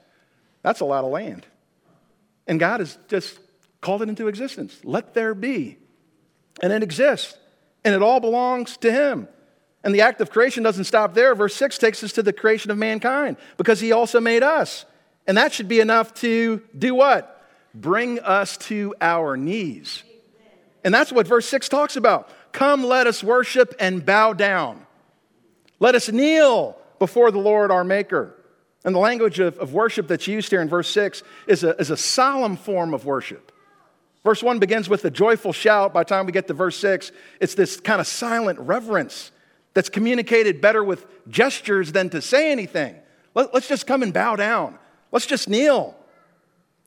[0.62, 1.46] That's a lot of land.
[2.48, 3.38] And God is just
[3.80, 4.78] called it into existence.
[4.84, 5.78] Let there be.
[6.62, 7.36] And it exists.
[7.84, 9.28] And it all belongs to Him.
[9.86, 11.32] And the act of creation doesn't stop there.
[11.36, 14.84] Verse 6 takes us to the creation of mankind because he also made us.
[15.28, 17.40] And that should be enough to do what?
[17.72, 20.02] Bring us to our knees.
[20.82, 22.28] And that's what verse 6 talks about.
[22.50, 24.84] Come, let us worship and bow down.
[25.78, 28.34] Let us kneel before the Lord our Maker.
[28.84, 31.90] And the language of, of worship that's used here in verse 6 is a, is
[31.90, 33.52] a solemn form of worship.
[34.26, 35.94] Verse 1 begins with a joyful shout.
[35.94, 39.30] By the time we get to verse 6, it's this kind of silent reverence
[39.72, 42.96] that's communicated better with gestures than to say anything.
[43.36, 44.80] Let, us just come and bow down.
[45.12, 45.94] Let's just kneel.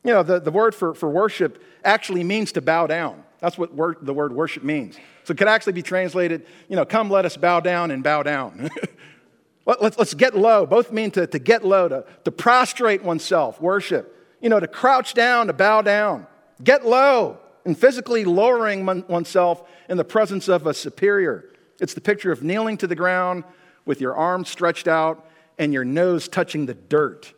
[0.04, 3.24] You know, the, the word for, for worship actually means to bow down.
[3.40, 4.98] That's what word, the word worship means.
[5.24, 8.22] So it could actually be translated, you know, come let us bow down and bow
[8.22, 8.70] down.
[9.66, 10.66] Let, us let's get low.
[10.66, 14.14] Both mean to, to get low, to, to prostrate oneself, worship.
[14.42, 16.28] You know, to crouch down, to bow down.
[16.64, 21.46] Get low and physically lowering oneself in the presence of a superior.
[21.80, 23.44] It's the picture of kneeling to the ground
[23.86, 25.26] with your arms stretched out
[25.58, 27.34] and your nose touching the dirt.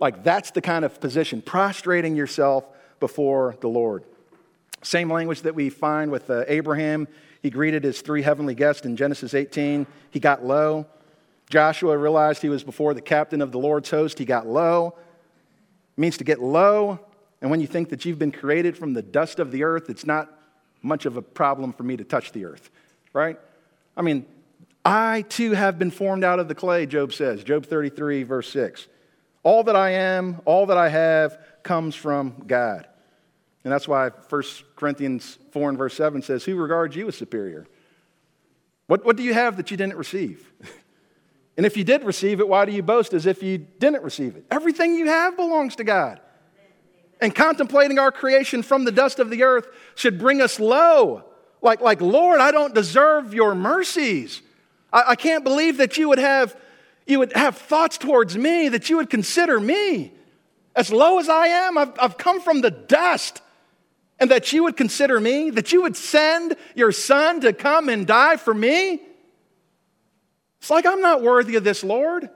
[0.00, 2.64] Like that's the kind of position, prostrating yourself
[3.00, 4.04] before the Lord.
[4.82, 7.08] Same language that we find with uh, Abraham.
[7.42, 9.86] He greeted his three heavenly guests in Genesis 18.
[10.10, 10.86] He got low.
[11.50, 14.18] Joshua realized he was before the captain of the Lord's host.
[14.18, 14.94] He got low.
[15.96, 17.00] It means to get low.
[17.40, 20.06] And when you think that you've been created from the dust of the earth, it's
[20.06, 20.32] not
[20.82, 22.70] much of a problem for me to touch the earth,
[23.12, 23.38] right?
[23.96, 24.26] I mean,
[24.84, 28.86] I too have been formed out of the clay, Job says, Job 33, verse 6.
[29.42, 32.86] All that I am, all that I have comes from God.
[33.64, 34.42] And that's why 1
[34.76, 37.66] Corinthians 4 and verse 7 says, Who regards you as superior?
[38.86, 40.50] What, what do you have that you didn't receive?
[41.56, 44.36] and if you did receive it, why do you boast as if you didn't receive
[44.36, 44.46] it?
[44.50, 46.20] Everything you have belongs to God.
[47.20, 51.24] And contemplating our creation from the dust of the earth should bring us low
[51.60, 54.42] like, like Lord, I don't deserve your mercies.
[54.92, 56.56] I, I can't believe that you would have
[57.06, 60.12] you would have thoughts towards me, that you would consider me.
[60.76, 63.40] As low as I am, I've, I've come from the dust.
[64.20, 68.06] And that you would consider me, that you would send your son to come and
[68.06, 69.00] die for me.
[70.60, 72.28] It's like I'm not worthy of this, Lord.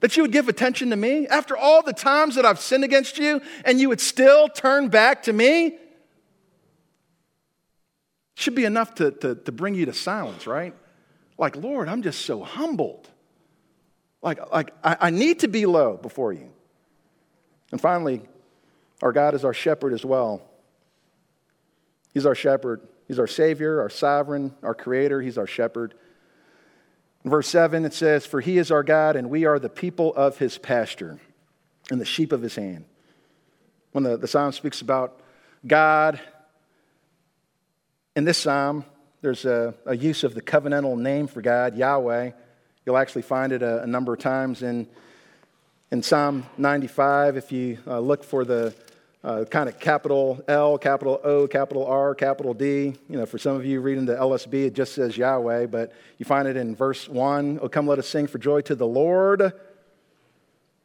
[0.00, 3.18] That you would give attention to me after all the times that I've sinned against
[3.18, 5.76] you, and you would still turn back to me
[8.38, 10.72] should be enough to, to, to bring you to silence, right?
[11.38, 13.08] Like, Lord, I'm just so humbled.
[14.22, 16.48] Like, like I, I need to be low before you.
[17.72, 18.22] And finally,
[19.02, 20.42] our God is our shepherd as well.
[22.14, 22.86] He's our shepherd.
[23.08, 25.20] He's our Savior, our sovereign, our Creator.
[25.20, 25.94] He's our shepherd.
[27.28, 30.14] In verse 7, it says, For he is our God, and we are the people
[30.14, 31.20] of his pasture
[31.90, 32.86] and the sheep of his hand.
[33.92, 35.20] When the, the psalm speaks about
[35.66, 36.18] God
[38.16, 38.86] in this psalm,
[39.20, 42.30] there's a, a, use of the covenantal name for God, Yahweh.
[42.86, 44.88] You'll actually find it a, a number of times in,
[45.90, 48.74] in Psalm 95 if you uh, look for the
[49.24, 52.94] uh, kind of capital L, capital O, capital R, capital D.
[53.08, 56.24] You know, for some of you reading the LSB, it just says Yahweh, but you
[56.24, 57.58] find it in verse 1.
[57.62, 59.52] Oh, come, let us sing for joy to the Lord.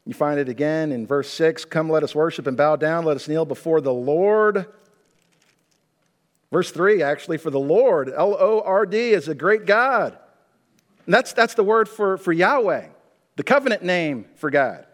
[0.05, 1.65] You find it again in verse 6.
[1.65, 3.05] Come, let us worship and bow down.
[3.05, 4.65] Let us kneel before the Lord.
[6.51, 10.17] Verse 3, actually, for the Lord, L O R D, is a great God.
[11.05, 12.87] And that's, that's the word for, for Yahweh,
[13.35, 14.85] the covenant name for God.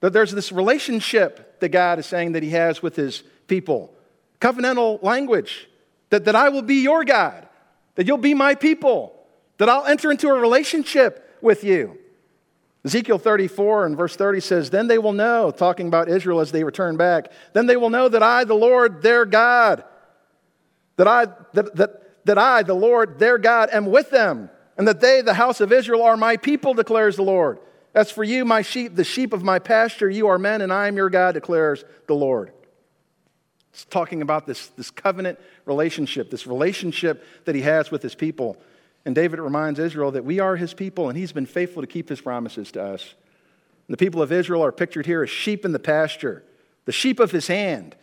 [0.00, 3.94] That there's this relationship that God is saying that He has with His people.
[4.40, 5.68] Covenantal language.
[6.10, 7.48] That, that I will be your God.
[7.94, 9.26] That you'll be my people.
[9.58, 11.98] That I'll enter into a relationship with you.
[12.86, 16.62] Ezekiel 34 and verse 30 says, Then they will know, talking about Israel as they
[16.62, 19.82] return back, then they will know that I, the Lord, their God,
[20.96, 25.00] that I, that, that, that I, the Lord, their God, am with them, and that
[25.00, 27.58] they, the house of Israel, are my people, declares the Lord.
[27.96, 30.86] As for you, my sheep, the sheep of my pasture, you are men, and I
[30.86, 32.52] am your God, declares the Lord.
[33.72, 38.58] It's talking about this, this covenant relationship, this relationship that he has with his people.
[39.06, 42.10] And David reminds Israel that we are his people and he's been faithful to keep
[42.10, 43.14] his promises to us.
[43.88, 46.44] And the people of Israel are pictured here as sheep in the pasture,
[46.84, 47.96] the sheep of his hand.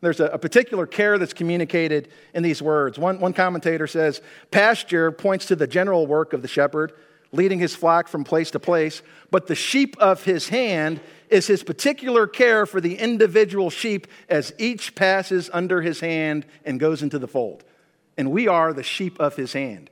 [0.00, 2.98] There's a, a, particular care that's communicated in these words.
[2.98, 6.92] One, one commentator says, Pasture points to the general work of the shepherd,
[7.32, 11.62] leading his flock from place to place, but the sheep of his hand is his
[11.62, 17.18] particular care for the individual sheep as each passes under his hand and goes into
[17.18, 17.62] the fold.
[18.18, 19.90] And we are the sheep of his hand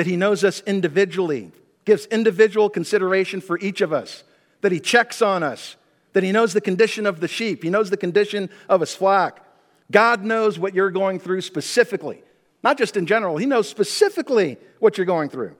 [0.00, 1.52] that He knows us individually,
[1.84, 4.24] gives individual consideration for each of us,
[4.62, 5.76] that He checks on us,
[6.14, 9.46] that He knows the condition of the sheep, He knows the condition of His flock.
[9.90, 12.22] God knows what you're going through specifically,
[12.62, 13.36] not just in general.
[13.36, 15.54] He knows specifically what you're going through.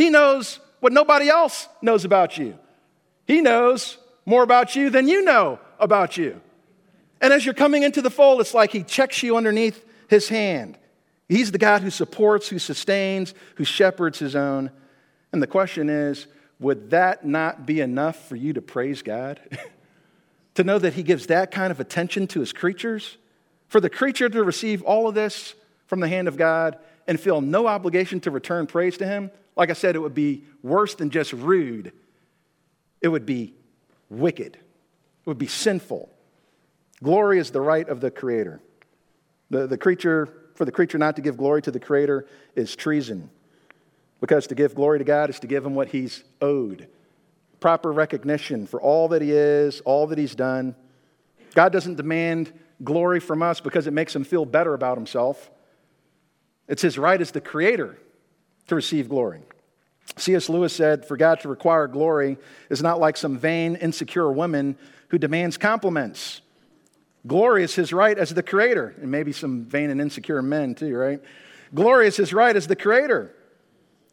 [0.00, 2.58] He knows what nobody else knows about you.
[3.26, 6.40] He knows more about you than you know about you.
[7.20, 10.78] And as you're coming into the fold, it's like He checks you underneath His hand.
[11.28, 14.70] He's the God who supports, who sustains, who shepherds his own.
[15.32, 16.26] And the question is
[16.58, 19.38] would that not be enough for you to praise God?
[20.54, 23.18] to know that he gives that kind of attention to his creatures?
[23.68, 25.54] For the creature to receive all of this
[25.86, 29.30] from the hand of God and feel no obligation to return praise to him,
[29.60, 31.92] like I said, it would be worse than just rude.
[33.02, 33.52] It would be
[34.08, 34.54] wicked.
[34.56, 36.08] It would be sinful.
[37.02, 38.62] Glory is the right of the Creator.
[39.50, 43.28] The, the creature for the creature not to give glory to the Creator is treason.
[44.22, 46.88] Because to give glory to God is to give Him what He's owed
[47.60, 50.74] proper recognition for all that He is, all that He's done.
[51.54, 52.50] God doesn't demand
[52.82, 55.50] glory from us because it makes Him feel better about Himself.
[56.66, 57.98] It's His right as the Creator
[58.70, 59.42] to receive glory.
[60.16, 60.48] C.S.
[60.48, 64.76] Lewis said, For God to require glory is not like some vain, insecure woman
[65.08, 66.40] who demands compliments.
[67.26, 70.96] Glory is his right as the creator, and maybe some vain and insecure men too,
[70.96, 71.20] right?
[71.74, 73.34] Glory is his right as the creator.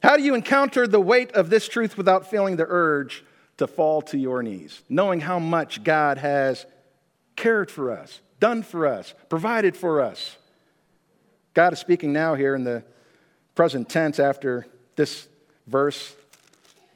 [0.03, 3.23] How do you encounter the weight of this truth without feeling the urge
[3.57, 6.65] to fall to your knees, knowing how much God has
[7.35, 10.37] cared for us, done for us, provided for us?
[11.53, 12.83] God is speaking now here in the
[13.57, 14.65] present tense after
[14.95, 15.27] this
[15.67, 16.15] verse,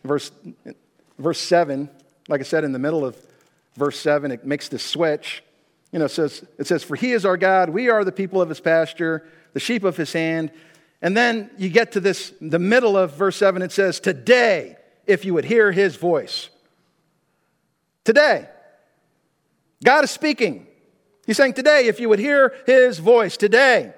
[0.05, 0.31] verse,
[1.19, 1.89] verse 7.
[2.29, 3.17] Like I said, in the middle of
[3.75, 5.43] verse 7, it makes this switch
[5.91, 8.41] you know, it says, it says, For he is our God, we are the people
[8.41, 10.51] of his pasture, the sheep of his hand.
[11.01, 15.25] And then you get to this, the middle of verse 7, it says, Today, if
[15.25, 16.49] you would hear his voice.
[18.03, 18.47] Today.
[19.83, 20.67] God is speaking.
[21.25, 23.93] He's saying, Today, if you would hear his voice, today.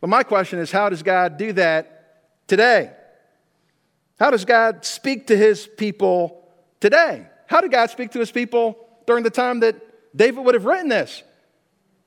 [0.00, 2.92] But my question is, how does God do that today?
[4.18, 6.48] How does God speak to his people
[6.80, 7.26] today?
[7.46, 9.76] How did God speak to his people during the time that
[10.16, 11.22] David would have written this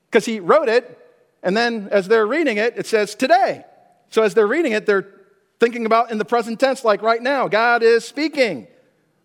[0.06, 0.98] because he wrote it,
[1.42, 3.64] and then as they're reading it, it says today.
[4.10, 5.08] So as they're reading it, they're
[5.58, 8.68] thinking about in the present tense, like right now, God is speaking.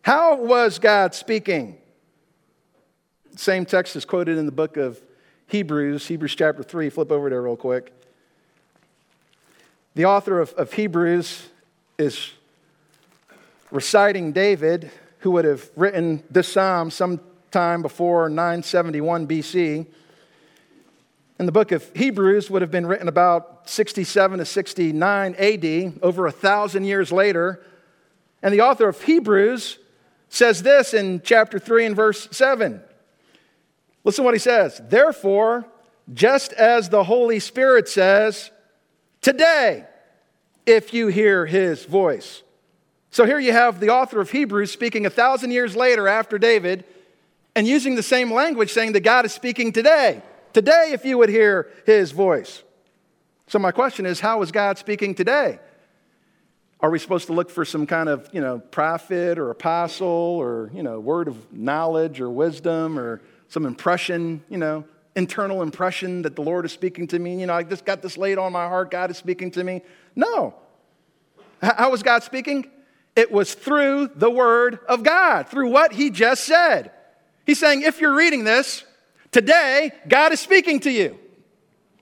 [0.01, 1.77] How was God speaking?
[3.35, 4.99] Same text is quoted in the book of
[5.47, 6.89] Hebrews, Hebrews chapter 3.
[6.89, 7.93] Flip over there real quick.
[9.99, 11.45] The author of, of Hebrews
[11.97, 12.31] is
[13.69, 17.19] reciting David, who would have written this psalm some
[17.51, 19.85] time before 971 BC.
[21.37, 26.27] And the book of Hebrews would have been written about 67 to 69 AD, over
[26.27, 27.61] a thousand years later.
[28.41, 29.79] And the author of Hebrews
[30.29, 32.79] says this in chapter 3 and verse 7.
[34.05, 34.79] Listen to what he says.
[34.81, 35.65] Therefore,
[36.13, 38.49] just as the Holy Spirit says,
[39.19, 39.87] today,
[40.65, 42.43] if you hear his voice.
[43.11, 46.85] So here you have the author of Hebrews speaking a thousand years later after David
[47.55, 50.21] and using the same language, saying that God is speaking today.
[50.53, 52.63] Today, if you would hear his voice.
[53.47, 55.59] So, my question is how is God speaking today?
[56.81, 60.71] Are we supposed to look for some kind of, you know, prophet or apostle or,
[60.73, 64.85] you know, word of knowledge or wisdom or some impression, you know,
[65.15, 67.41] internal impression that the Lord is speaking to me?
[67.41, 69.81] You know, I just got this laid on my heart, God is speaking to me.
[70.19, 70.53] No.
[71.61, 72.69] How was God speaking?
[73.15, 76.91] It was through the word of God, through what he just said.
[77.45, 78.83] He's saying, if you're reading this,
[79.31, 81.17] today, God is speaking to you.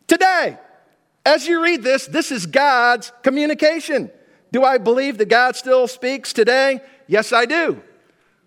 [0.08, 0.58] Today.
[1.28, 4.10] As you read this, this is God's communication.
[4.52, 6.80] Do I believe that God still speaks today?
[7.06, 7.82] Yes, I do.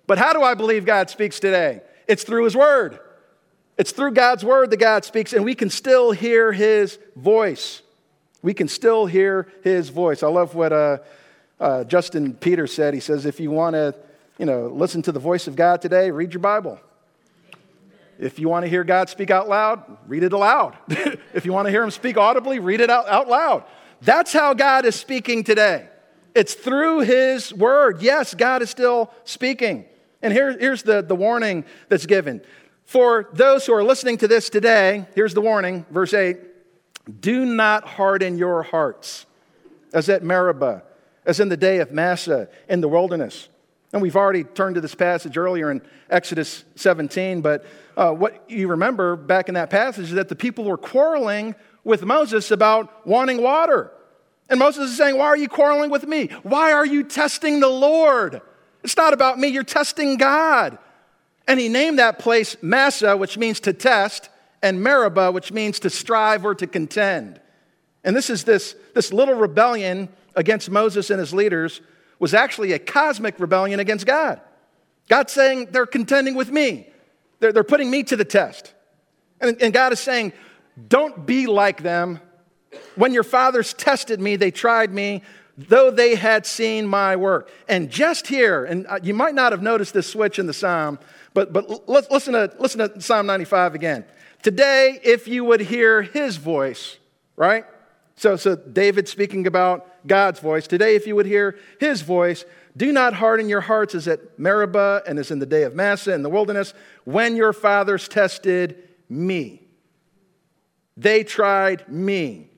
[0.08, 1.82] But how do I believe God speaks today?
[2.08, 2.98] It's through His Word.
[3.78, 7.82] It's through God's Word that God speaks, and we can still hear His voice.
[8.42, 10.22] We can still hear His voice.
[10.22, 10.98] I love what uh,
[11.58, 12.94] uh, Justin Peters said.
[12.94, 13.94] He says, if you want to,
[14.38, 16.80] you know, listen to the voice of God today, read your Bible.
[18.18, 20.76] If you want to hear God speak out loud, read it aloud.
[21.34, 23.64] if you want to hear Him speak audibly, read it out, out loud.
[24.02, 25.88] That's how God is speaking today.
[26.34, 28.02] It's through His Word.
[28.02, 29.84] Yes, God is still speaking.
[30.22, 32.42] And here, here's the, the warning that's given.
[32.84, 36.49] For those who are listening to this today, here's the warning, verse 8
[37.10, 39.26] Do not harden your hearts,
[39.92, 40.82] as at Meribah,
[41.26, 43.48] as in the day of Massah in the wilderness
[43.92, 47.64] and we've already turned to this passage earlier in Exodus 17, but
[47.96, 52.04] uh, what you remember back in that passage is that the people were quarreling with
[52.04, 53.90] Moses about wanting water.
[54.48, 56.28] And Moses is saying, Why are you quarreling with me?
[56.42, 58.40] Why are you testing the Lord?
[58.84, 60.78] It's not about me, you're testing God.
[61.48, 64.28] And he named that place Massah, which means to test,
[64.62, 67.40] and Meribah, which means to strive or to contend.
[68.04, 71.80] And this is this, this little rebellion against Moses and his leaders
[72.18, 74.40] was actually a cosmic rebellion against God.
[75.08, 76.86] God's saying, they're contending with me,
[77.40, 78.74] they're, they're putting me to the test.
[79.40, 80.32] And, and God is saying,
[80.88, 82.20] don't be like them.
[82.94, 85.22] When your fathers tested me, they tried me,
[85.56, 87.50] though they had seen my work.
[87.68, 90.98] And just here, and uh, you might not have noticed this switch in the psalm,
[91.34, 94.04] but, but listen to, listen to Psalm 95 again.
[94.42, 96.98] Today, if you would hear his voice,
[97.36, 97.64] right?
[98.16, 100.66] So, so David speaking about God's voice.
[100.66, 102.44] Today, if you would hear his voice,
[102.76, 106.14] do not harden your hearts as at Meribah and as in the day of Massah
[106.14, 106.72] in the wilderness,
[107.04, 109.62] when your fathers tested me.
[110.96, 112.50] They tried me,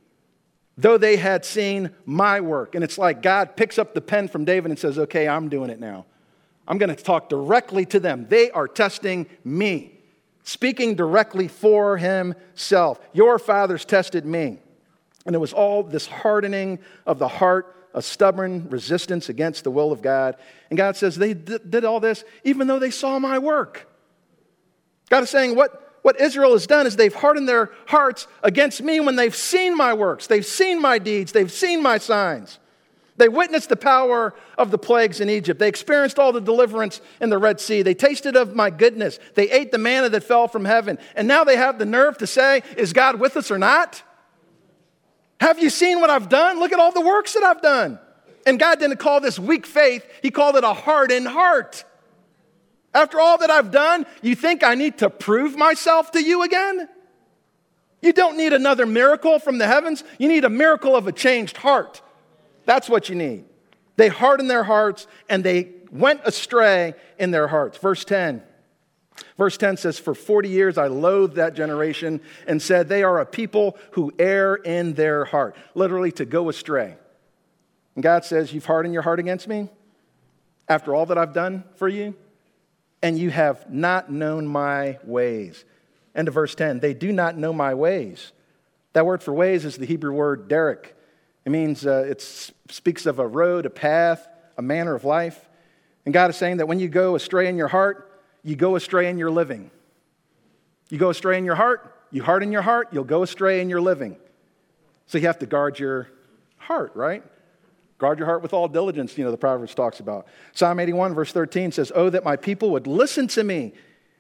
[0.77, 2.75] though they had seen my work.
[2.75, 5.71] And it's like God picks up the pen from David and says, Okay, I'm doing
[5.71, 6.07] it now.
[6.67, 8.27] I'm going to talk directly to them.
[8.29, 9.99] They are testing me,
[10.43, 13.01] speaking directly for himself.
[13.13, 14.59] Your fathers tested me.
[15.25, 19.93] And it was all this hardening of the heart, a stubborn resistance against the will
[19.93, 20.37] of God.
[20.71, 23.89] And God says, They did all this even though they saw my work.
[25.11, 28.99] God is saying, What, what Israel has done is they've hardened their hearts against me
[28.99, 32.59] when they've seen my works, they've seen my deeds, they've seen my signs.
[33.23, 35.61] They witnessed the power of the plagues in Egypt.
[35.61, 37.83] They experienced all the deliverance in the Red Sea.
[37.83, 39.21] They tasted of my goodness.
[39.37, 40.99] They ate the manna that fell from heaven.
[41.15, 44.03] And now they have the nerve to say, Is God with us or not?
[45.41, 46.59] Have you seen what I've done?
[46.59, 48.01] Look at all the works that I've done.
[48.45, 51.85] And God didn't call this weak faith, He called it a hardened heart.
[52.93, 56.89] After all that I've done, you think I need to prove myself to you again?
[58.01, 60.03] You don't need another miracle from the heavens.
[60.19, 62.03] You need a miracle of a changed heart.
[62.65, 63.45] That's what you need.
[63.97, 67.79] They hardened their hearts and they went astray in their hearts.
[67.79, 68.43] Verse 10
[69.37, 73.27] Verse 10 says, For 40 years I loathed that generation and said, They are a
[73.27, 75.57] people who err in their heart.
[75.75, 76.97] Literally, to go astray.
[77.95, 79.69] And God says, You've hardened your heart against me
[80.69, 82.15] after all that I've done for you,
[83.03, 85.65] and you have not known my ways.
[86.15, 86.81] End of verse 10.
[86.81, 88.33] They do not know my ways.
[88.93, 90.97] That word for ways is the Hebrew word derek.
[91.45, 94.27] It means uh, it speaks of a road, a path,
[94.57, 95.49] a manner of life.
[96.05, 99.09] And God is saying that when you go astray in your heart, you go astray
[99.09, 99.71] in your living.
[100.89, 103.81] You go astray in your heart, you harden your heart, you'll go astray in your
[103.81, 104.17] living.
[105.07, 106.09] So you have to guard your
[106.59, 107.23] heart, right?
[107.99, 110.27] Guard your heart with all diligence, you know, the Proverbs talks about.
[110.53, 113.73] Psalm 81, verse 13 says, Oh, that my people would listen to me,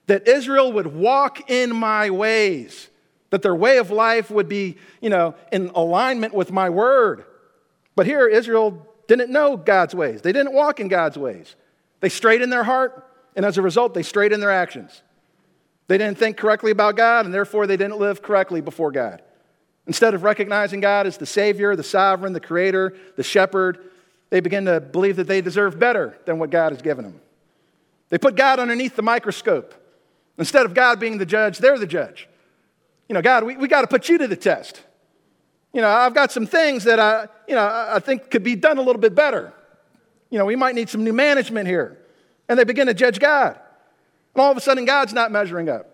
[0.06, 2.88] that Israel would walk in my ways,
[3.32, 7.24] that their way of life would be, you know, in alignment with my word.
[7.96, 11.56] But here, Israel didn't know God's ways, they didn't walk in God's ways.
[12.00, 15.02] They strayed in their heart, and as a result, they strayed in their actions.
[15.88, 19.22] They didn't think correctly about God, and therefore they didn't live correctly before God.
[19.86, 23.78] Instead of recognizing God as the Savior, the sovereign, the creator, the shepherd,
[24.28, 27.20] they begin to believe that they deserve better than what God has given them.
[28.10, 29.74] They put God underneath the microscope.
[30.36, 32.28] Instead of God being the judge, they're the judge.
[33.08, 34.82] You know, God, we, we got to put you to the test.
[35.72, 38.78] You know, I've got some things that I, you know, I think could be done
[38.78, 39.52] a little bit better.
[40.30, 41.98] You know, we might need some new management here
[42.48, 43.58] and they begin to judge God.
[44.34, 45.88] And all of a sudden, God's not measuring up.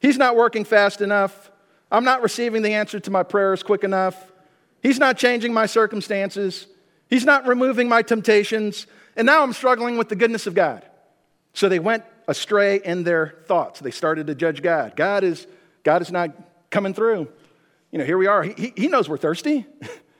[0.00, 1.50] He's not working fast enough.
[1.90, 4.32] I'm not receiving the answer to my prayers quick enough.
[4.82, 6.66] He's not changing my circumstances.
[7.08, 8.86] He's not removing my temptations.
[9.16, 10.84] And now I'm struggling with the goodness of God.
[11.54, 13.80] So they went astray in their thoughts.
[13.80, 14.96] They started to judge God.
[14.96, 15.46] God is,
[15.86, 16.30] God is not
[16.68, 17.28] coming through.
[17.92, 18.42] You know, here we are.
[18.42, 19.64] He, he knows we're thirsty,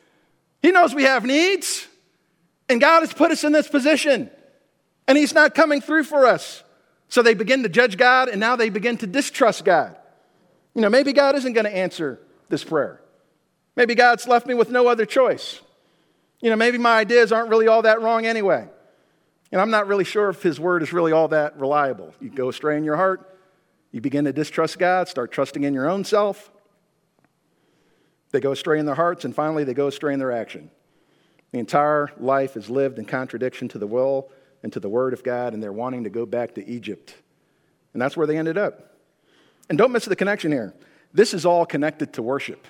[0.62, 1.88] He knows we have needs,
[2.68, 4.30] and God has put us in this position,
[5.08, 6.62] and He's not coming through for us.
[7.08, 9.96] So they begin to judge God, and now they begin to distrust God.
[10.74, 13.00] You know, maybe God isn't going to answer this prayer.
[13.74, 15.60] Maybe God's left me with no other choice.
[16.40, 18.68] You know, maybe my ideas aren't really all that wrong anyway.
[19.50, 22.14] And I'm not really sure if His word is really all that reliable.
[22.20, 23.35] You go astray in your heart,
[23.96, 26.50] you begin to distrust God, start trusting in your own self.
[28.30, 30.70] They go astray in their hearts, and finally, they go astray in their action.
[31.52, 34.28] The entire life is lived in contradiction to the will
[34.62, 37.14] and to the word of God, and they're wanting to go back to Egypt.
[37.94, 38.98] And that's where they ended up.
[39.70, 40.74] And don't miss the connection here.
[41.14, 42.66] This is all connected to worship.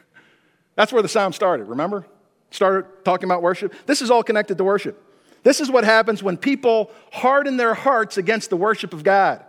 [0.74, 2.04] that's where the psalm started, remember?
[2.50, 3.72] Started talking about worship.
[3.86, 5.02] This is all connected to worship.
[5.42, 9.42] This is what happens when people harden their hearts against the worship of God.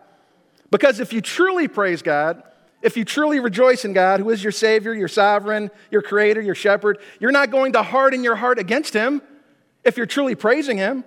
[0.71, 2.41] Because if you truly praise God,
[2.81, 6.55] if you truly rejoice in God, who is your Savior, your sovereign, your creator, your
[6.55, 9.21] shepherd, you're not going to harden your heart against Him
[9.83, 11.03] if you're truly praising Him.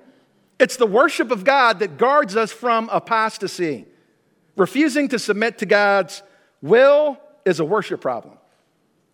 [0.60, 3.86] It's the worship of God that guards us from apostasy.
[4.56, 6.22] Refusing to submit to God's
[6.62, 8.38] will is a worship problem.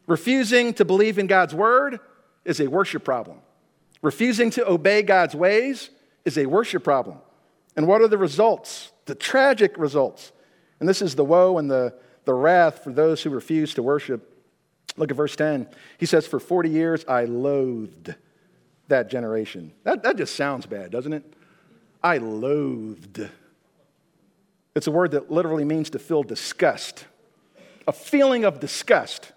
[0.06, 2.00] Refusing to believe in God's word
[2.44, 3.38] is a worship problem.
[4.02, 5.90] Refusing to obey God's ways
[6.24, 7.18] is a worship problem.
[7.76, 8.92] And what are the results?
[9.06, 10.32] The tragic results.
[10.80, 14.26] And this is the woe and the, the wrath for those who refuse to worship.
[14.96, 15.68] Look at verse 10.
[15.98, 18.14] He says, For 40 years I loathed
[18.88, 19.72] that generation.
[19.84, 21.24] That, that just sounds bad, doesn't it?
[22.02, 23.28] I loathed.
[24.74, 27.04] It's a word that literally means to feel disgust,
[27.86, 29.32] a feeling of disgust.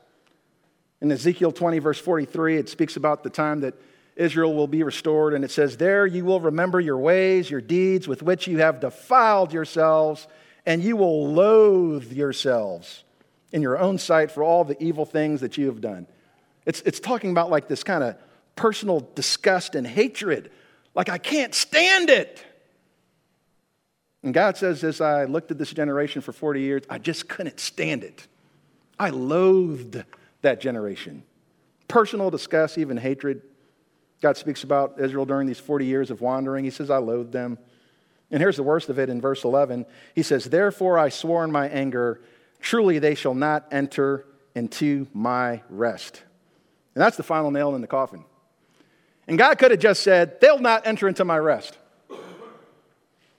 [1.02, 3.74] In Ezekiel 20, verse 43, it speaks about the time that
[4.16, 8.08] Israel will be restored, and it says, There you will remember your ways, your deeds
[8.08, 10.28] with which you have defiled yourselves,
[10.66, 13.04] and you will loathe yourselves
[13.52, 16.08] in your own sight for all the evil things that you have done.
[16.66, 18.16] It's, it's talking about like this kind of
[18.56, 20.52] personal disgust and hatred.
[20.96, 22.44] Like, I can't stand it.
[24.24, 27.60] And God says, as I looked at this generation for 40 years, I just couldn't
[27.60, 28.26] stand it.
[28.98, 30.02] I loathed
[30.42, 31.24] that generation.
[31.88, 33.42] Personal disgust, even hatred.
[34.22, 36.64] God speaks about Israel during these 40 years of wandering.
[36.64, 37.58] He says, I loathed them.
[38.34, 39.86] And here's the worst of it in verse 11.
[40.16, 42.20] He says, Therefore I swore in my anger,
[42.60, 44.26] truly they shall not enter
[44.56, 46.24] into my rest.
[46.96, 48.26] And that's the final nail in the coffin.
[49.28, 51.78] And God could have just said, They'll not enter into my rest.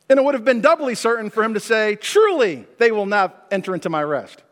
[0.09, 3.49] And it would have been doubly certain for him to say, Truly they will not
[3.51, 4.45] enter into my rest.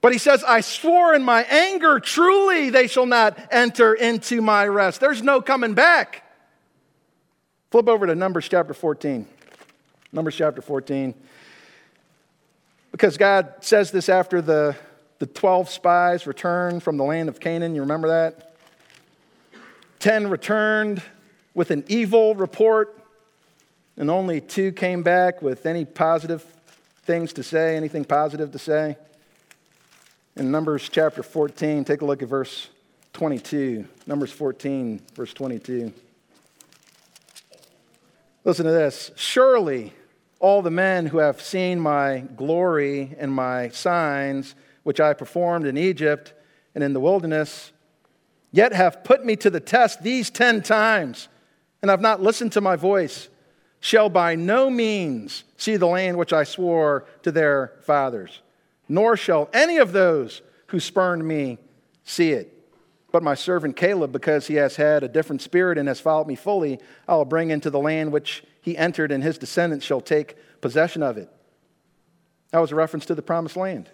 [0.00, 4.66] But he says, I swore in my anger, truly they shall not enter into my
[4.66, 5.00] rest.
[5.00, 6.22] There's no coming back.
[7.70, 9.26] Flip over to Numbers chapter 14.
[10.12, 11.14] Numbers chapter 14.
[12.92, 14.76] Because God says this after the,
[15.18, 17.74] the 12 spies returned from the land of Canaan.
[17.74, 18.54] You remember that?
[19.98, 21.02] 10 returned
[21.54, 22.98] with an evil report,
[23.96, 26.42] and only two came back with any positive
[27.02, 28.96] things to say, anything positive to say
[30.38, 32.68] in Numbers chapter 14, take a look at verse
[33.12, 33.84] 22.
[34.06, 35.92] Numbers 14, verse 22.
[38.48, 39.12] Listen to this.
[39.14, 39.92] Surely
[40.40, 45.76] all the men who have seen my glory and my signs, which I performed in
[45.76, 46.32] Egypt
[46.74, 47.70] and in the wilderness,
[48.50, 51.28] yet have put me to the test these ten times,
[51.82, 53.28] and have not listened to my voice,
[53.78, 58.40] shall by no means see the land which I swore to their fathers
[58.88, 61.58] nor shall any of those who spurned me
[62.04, 62.57] see it.
[63.10, 66.34] But my servant Caleb, because he has had a different spirit and has followed me
[66.34, 70.36] fully, I will bring into the land which he entered, and his descendants shall take
[70.60, 71.30] possession of it.
[72.50, 73.88] That was a reference to the promised land.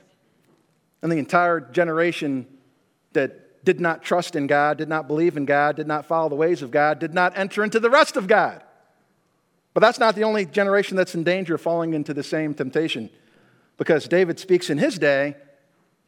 [1.03, 2.47] And the entire generation
[3.13, 6.35] that did not trust in God, did not believe in God, did not follow the
[6.35, 8.63] ways of God, did not enter into the rest of God.
[9.75, 13.11] But that's not the only generation that's in danger of falling into the same temptation.
[13.77, 15.37] Because David speaks in his day,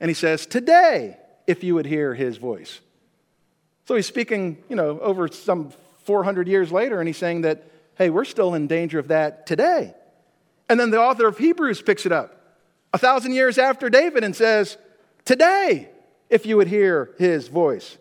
[0.00, 2.80] and he says, Today, if you would hear his voice.
[3.86, 5.72] So he's speaking, you know, over some
[6.04, 7.64] 400 years later, and he's saying that,
[7.96, 9.94] hey, we're still in danger of that today.
[10.68, 12.36] And then the author of Hebrews picks it up
[12.92, 14.76] a thousand years after David and says,
[15.24, 15.88] Today,
[16.30, 17.98] if you would hear his voice.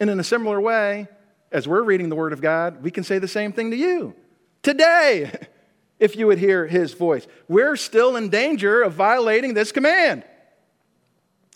[0.00, 1.08] And in a similar way,
[1.52, 4.14] as we're reading the Word of God, we can say the same thing to you.
[4.62, 5.32] Today,
[5.98, 7.26] if you would hear his voice.
[7.48, 10.24] We're still in danger of violating this command.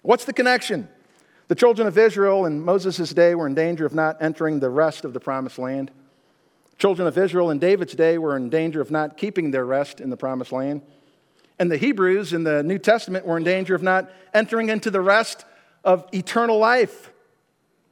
[0.03, 0.89] What's the connection?
[1.51, 5.05] The children of Israel in Moses' day were in danger of not entering the rest
[5.05, 5.91] of the promised land.
[6.79, 10.11] Children of Israel in David's day were in danger of not keeping their rest in
[10.11, 10.81] the promised land.
[11.59, 15.01] And the Hebrews in the New Testament were in danger of not entering into the
[15.01, 15.45] rest
[15.83, 17.11] of eternal life.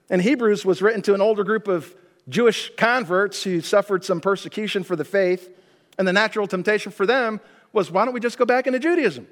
[0.08, 1.96] And Hebrews was written to an older group of
[2.28, 5.52] Jewish converts who suffered some persecution for the faith.
[5.98, 7.40] And the natural temptation for them
[7.72, 9.26] was why don't we just go back into Judaism?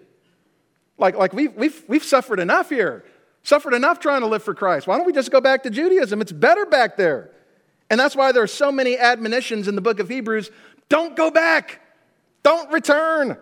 [0.98, 3.04] Like, like we've, we've, we've suffered enough here,
[3.46, 4.88] suffered enough trying to live for Christ.
[4.88, 6.20] Why don't we just go back to Judaism?
[6.20, 7.30] It's better back there.
[7.88, 10.50] And that's why there are so many admonitions in the book of Hebrews
[10.88, 11.80] don't go back,
[12.42, 13.36] don't return.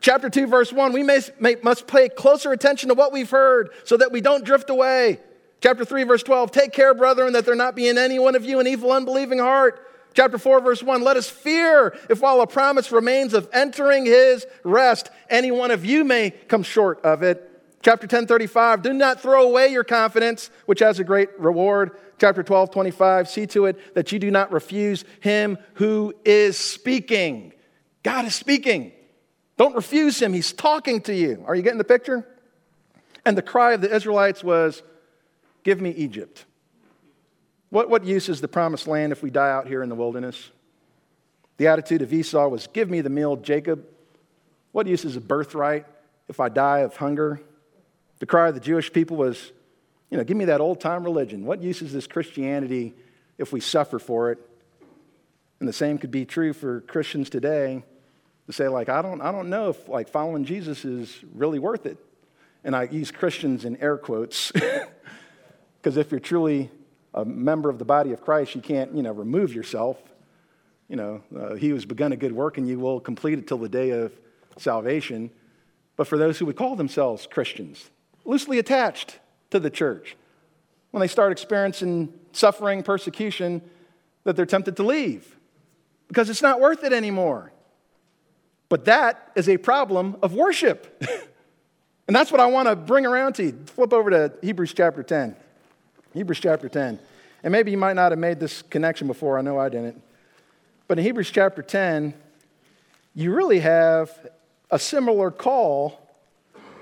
[0.00, 3.70] Chapter 2, verse 1 we may, may, must pay closer attention to what we've heard
[3.84, 5.20] so that we don't drift away.
[5.60, 8.44] Chapter 3, verse 12 take care, brethren, that there not be in any one of
[8.44, 9.86] you an evil, unbelieving heart.
[10.14, 14.46] Chapter 4, verse 1 let us fear if while a promise remains of entering his
[14.64, 17.45] rest, any one of you may come short of it.
[17.86, 22.42] Chapter 10, 35 do not throw away your confidence, which has a great reward chapter
[22.42, 27.52] 12, 25, see to it that you do not refuse him who is speaking.
[28.02, 28.90] God is speaking.
[29.56, 30.32] Don't refuse him.
[30.32, 31.44] He's talking to you.
[31.46, 32.26] Are you getting the picture?
[33.24, 34.82] And the cry of the Israelites was,
[35.62, 36.44] Give me Egypt.
[37.70, 40.50] What, what use is the promised land if we die out here in the wilderness?
[41.58, 43.86] The attitude of Esau was, Give me the meal, Jacob.
[44.72, 45.86] What use is a birthright
[46.26, 47.40] if I die of hunger?
[48.18, 49.52] The cry of the Jewish people was,
[50.10, 51.44] you know, give me that old time religion.
[51.44, 52.94] What use is this Christianity
[53.38, 54.38] if we suffer for it?
[55.60, 57.82] And the same could be true for Christians today
[58.46, 61.86] to say, like, I don't, I don't know if like following Jesus is really worth
[61.86, 61.98] it.
[62.64, 64.52] And I use Christians in air quotes
[65.78, 66.70] because if you're truly
[67.14, 69.98] a member of the body of Christ, you can't, you know, remove yourself.
[70.88, 73.58] You know, uh, he who's begun a good work and you will complete it till
[73.58, 74.12] the day of
[74.58, 75.30] salvation.
[75.96, 77.90] But for those who would call themselves Christians,
[78.26, 79.18] loosely attached
[79.50, 80.16] to the church.
[80.90, 83.62] When they start experiencing suffering, persecution,
[84.24, 85.36] that they're tempted to leave
[86.08, 87.52] because it's not worth it anymore.
[88.68, 91.02] But that is a problem of worship.
[92.08, 93.58] and that's what I want to bring around to you.
[93.66, 95.36] Flip over to Hebrews chapter 10.
[96.12, 96.98] Hebrews chapter 10.
[97.44, 99.38] And maybe you might not have made this connection before.
[99.38, 100.02] I know I didn't.
[100.88, 102.14] But in Hebrews chapter 10,
[103.14, 104.10] you really have
[104.70, 106.00] a similar call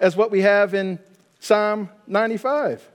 [0.01, 0.99] as what we have in
[1.45, 2.91] Psalm 95.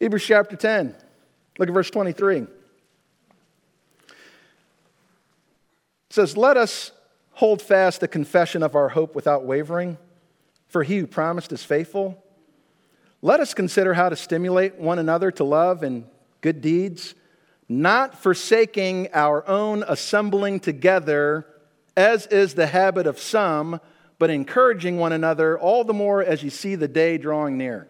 [0.00, 0.96] Hebrews chapter 10.
[1.56, 2.38] Look at verse 23.
[2.38, 2.48] It
[6.10, 6.90] says, Let us
[7.34, 9.98] hold fast the confession of our hope without wavering,
[10.66, 12.20] for he who promised is faithful.
[13.22, 16.06] Let us consider how to stimulate one another to love and
[16.40, 17.14] good deeds,
[17.68, 21.46] not forsaking our own assembling together,
[21.96, 23.80] as is the habit of some
[24.20, 27.88] but encouraging one another all the more as you see the day drawing near.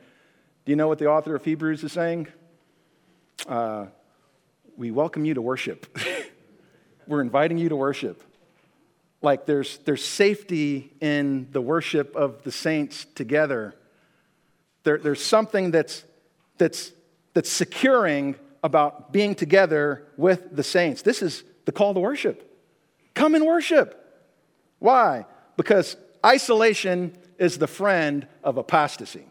[0.64, 2.28] Do you know what the author of Hebrews is saying?
[3.48, 3.86] Uh,
[4.76, 5.98] we welcome you to worship.
[7.08, 8.22] We're inviting you to worship.
[9.20, 13.74] Like there's, there's safety in the worship of the saints together.
[14.84, 16.04] There, there's something that's,
[16.58, 16.92] that's,
[17.34, 21.02] that's securing about being together with the saints.
[21.02, 22.56] This is the call to worship.
[23.14, 23.96] Come and worship.
[24.78, 25.26] Why?
[25.56, 29.26] Because Isolation is the friend of apostasy.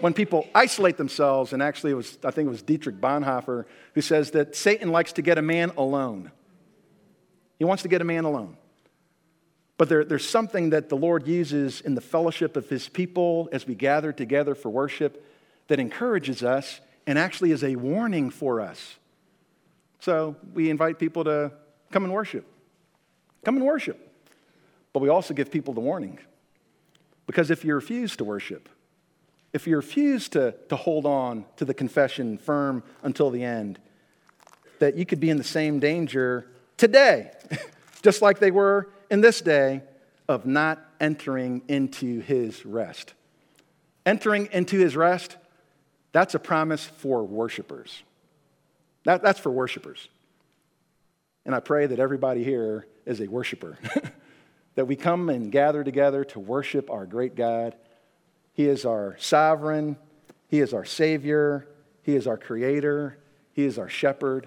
[0.00, 3.64] When people isolate themselves, and actually, it was, I think it was Dietrich Bonhoeffer
[3.94, 6.30] who says that Satan likes to get a man alone.
[7.58, 8.56] He wants to get a man alone.
[9.76, 13.66] But there, there's something that the Lord uses in the fellowship of his people as
[13.66, 15.26] we gather together for worship
[15.68, 18.96] that encourages us and actually is a warning for us.
[20.00, 21.52] So we invite people to
[21.90, 22.46] come and worship.
[23.44, 24.09] Come and worship.
[24.92, 26.18] But we also give people the warning.
[27.26, 28.68] Because if you refuse to worship,
[29.52, 33.78] if you refuse to, to hold on to the confession firm until the end,
[34.78, 37.30] that you could be in the same danger today,
[38.02, 39.82] just like they were in this day,
[40.28, 43.14] of not entering into his rest.
[44.06, 45.36] Entering into his rest,
[46.12, 48.02] that's a promise for worshipers.
[49.04, 50.08] That, that's for worshipers.
[51.44, 53.78] And I pray that everybody here is a worshiper.
[54.74, 57.74] that we come and gather together to worship our great God.
[58.54, 59.96] He is our sovereign,
[60.48, 61.66] He is our Savior,
[62.02, 63.18] He is our Creator,
[63.52, 64.46] He is our shepherd.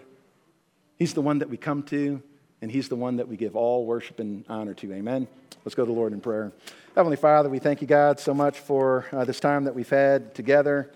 [0.97, 2.21] He's the one that we come to,
[2.61, 4.93] and He's the one that we give all worship and honor to.
[4.93, 5.27] Amen.
[5.65, 6.51] Let's go to the Lord in prayer.
[6.95, 10.35] Heavenly Father, we thank you, God, so much for uh, this time that we've had
[10.35, 10.91] together.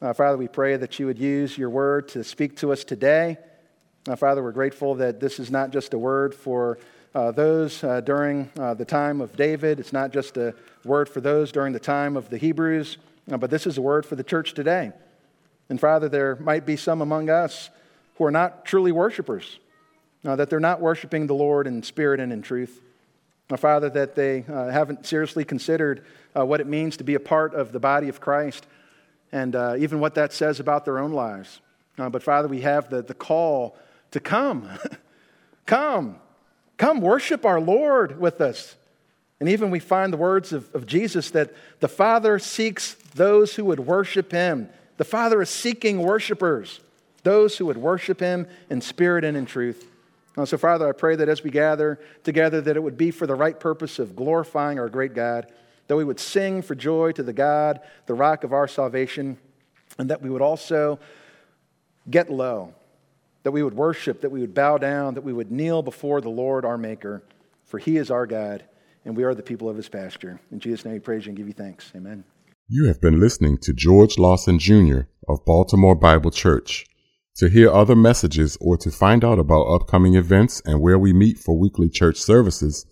[0.00, 3.36] Uh, Father, we pray that you would use your word to speak to us today.
[4.08, 6.78] Uh, Father, we're grateful that this is not just a word for
[7.14, 9.78] uh, those uh, during uh, the time of David.
[9.78, 10.54] It's not just a
[10.84, 12.96] word for those during the time of the Hebrews,
[13.30, 14.92] uh, but this is a word for the church today.
[15.68, 17.70] And Father, there might be some among us
[18.16, 19.58] who are not truly worshipers,
[20.24, 22.80] uh, that they're not worshiping the Lord in spirit and in truth.
[23.50, 27.72] Uh, Father, that they haven't seriously considered what it means to be a part of
[27.72, 28.66] the body of Christ
[29.32, 31.60] and even what that says about their own lives.
[31.96, 33.76] But Father, we have the, the call
[34.12, 34.68] to come.
[35.66, 36.21] come.
[36.82, 38.74] Come worship our Lord with us.
[39.38, 43.66] And even we find the words of, of Jesus that the Father seeks those who
[43.66, 44.68] would worship him.
[44.96, 46.80] The Father is seeking worshipers,
[47.22, 49.88] those who would worship him in spirit and in truth.
[50.36, 53.28] Uh, so, Father, I pray that as we gather together, that it would be for
[53.28, 55.46] the right purpose of glorifying our great God,
[55.86, 59.38] that we would sing for joy to the God, the rock of our salvation,
[59.98, 60.98] and that we would also
[62.10, 62.74] get low,
[63.42, 66.28] that we would worship, that we would bow down, that we would kneel before the
[66.28, 67.22] Lord our Maker,
[67.64, 68.64] for he is our God,
[69.04, 70.40] and we are the people of his pasture.
[70.50, 71.92] In Jesus' name we praise you and give you thanks.
[71.96, 72.24] Amen.
[72.68, 75.02] You have been listening to George Lawson Jr.
[75.28, 76.86] of Baltimore Bible Church.
[77.36, 81.38] To hear other messages or to find out about upcoming events and where we meet
[81.38, 82.84] for weekly church services,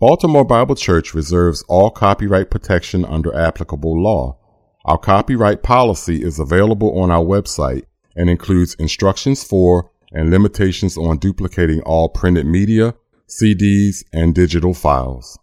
[0.00, 4.38] Baltimore Bible Church reserves all copyright protection under applicable law.
[4.84, 7.82] Our copyright policy is available on our website
[8.14, 12.94] and includes instructions for and limitations on duplicating all printed media,
[13.28, 15.36] CDs, and digital files.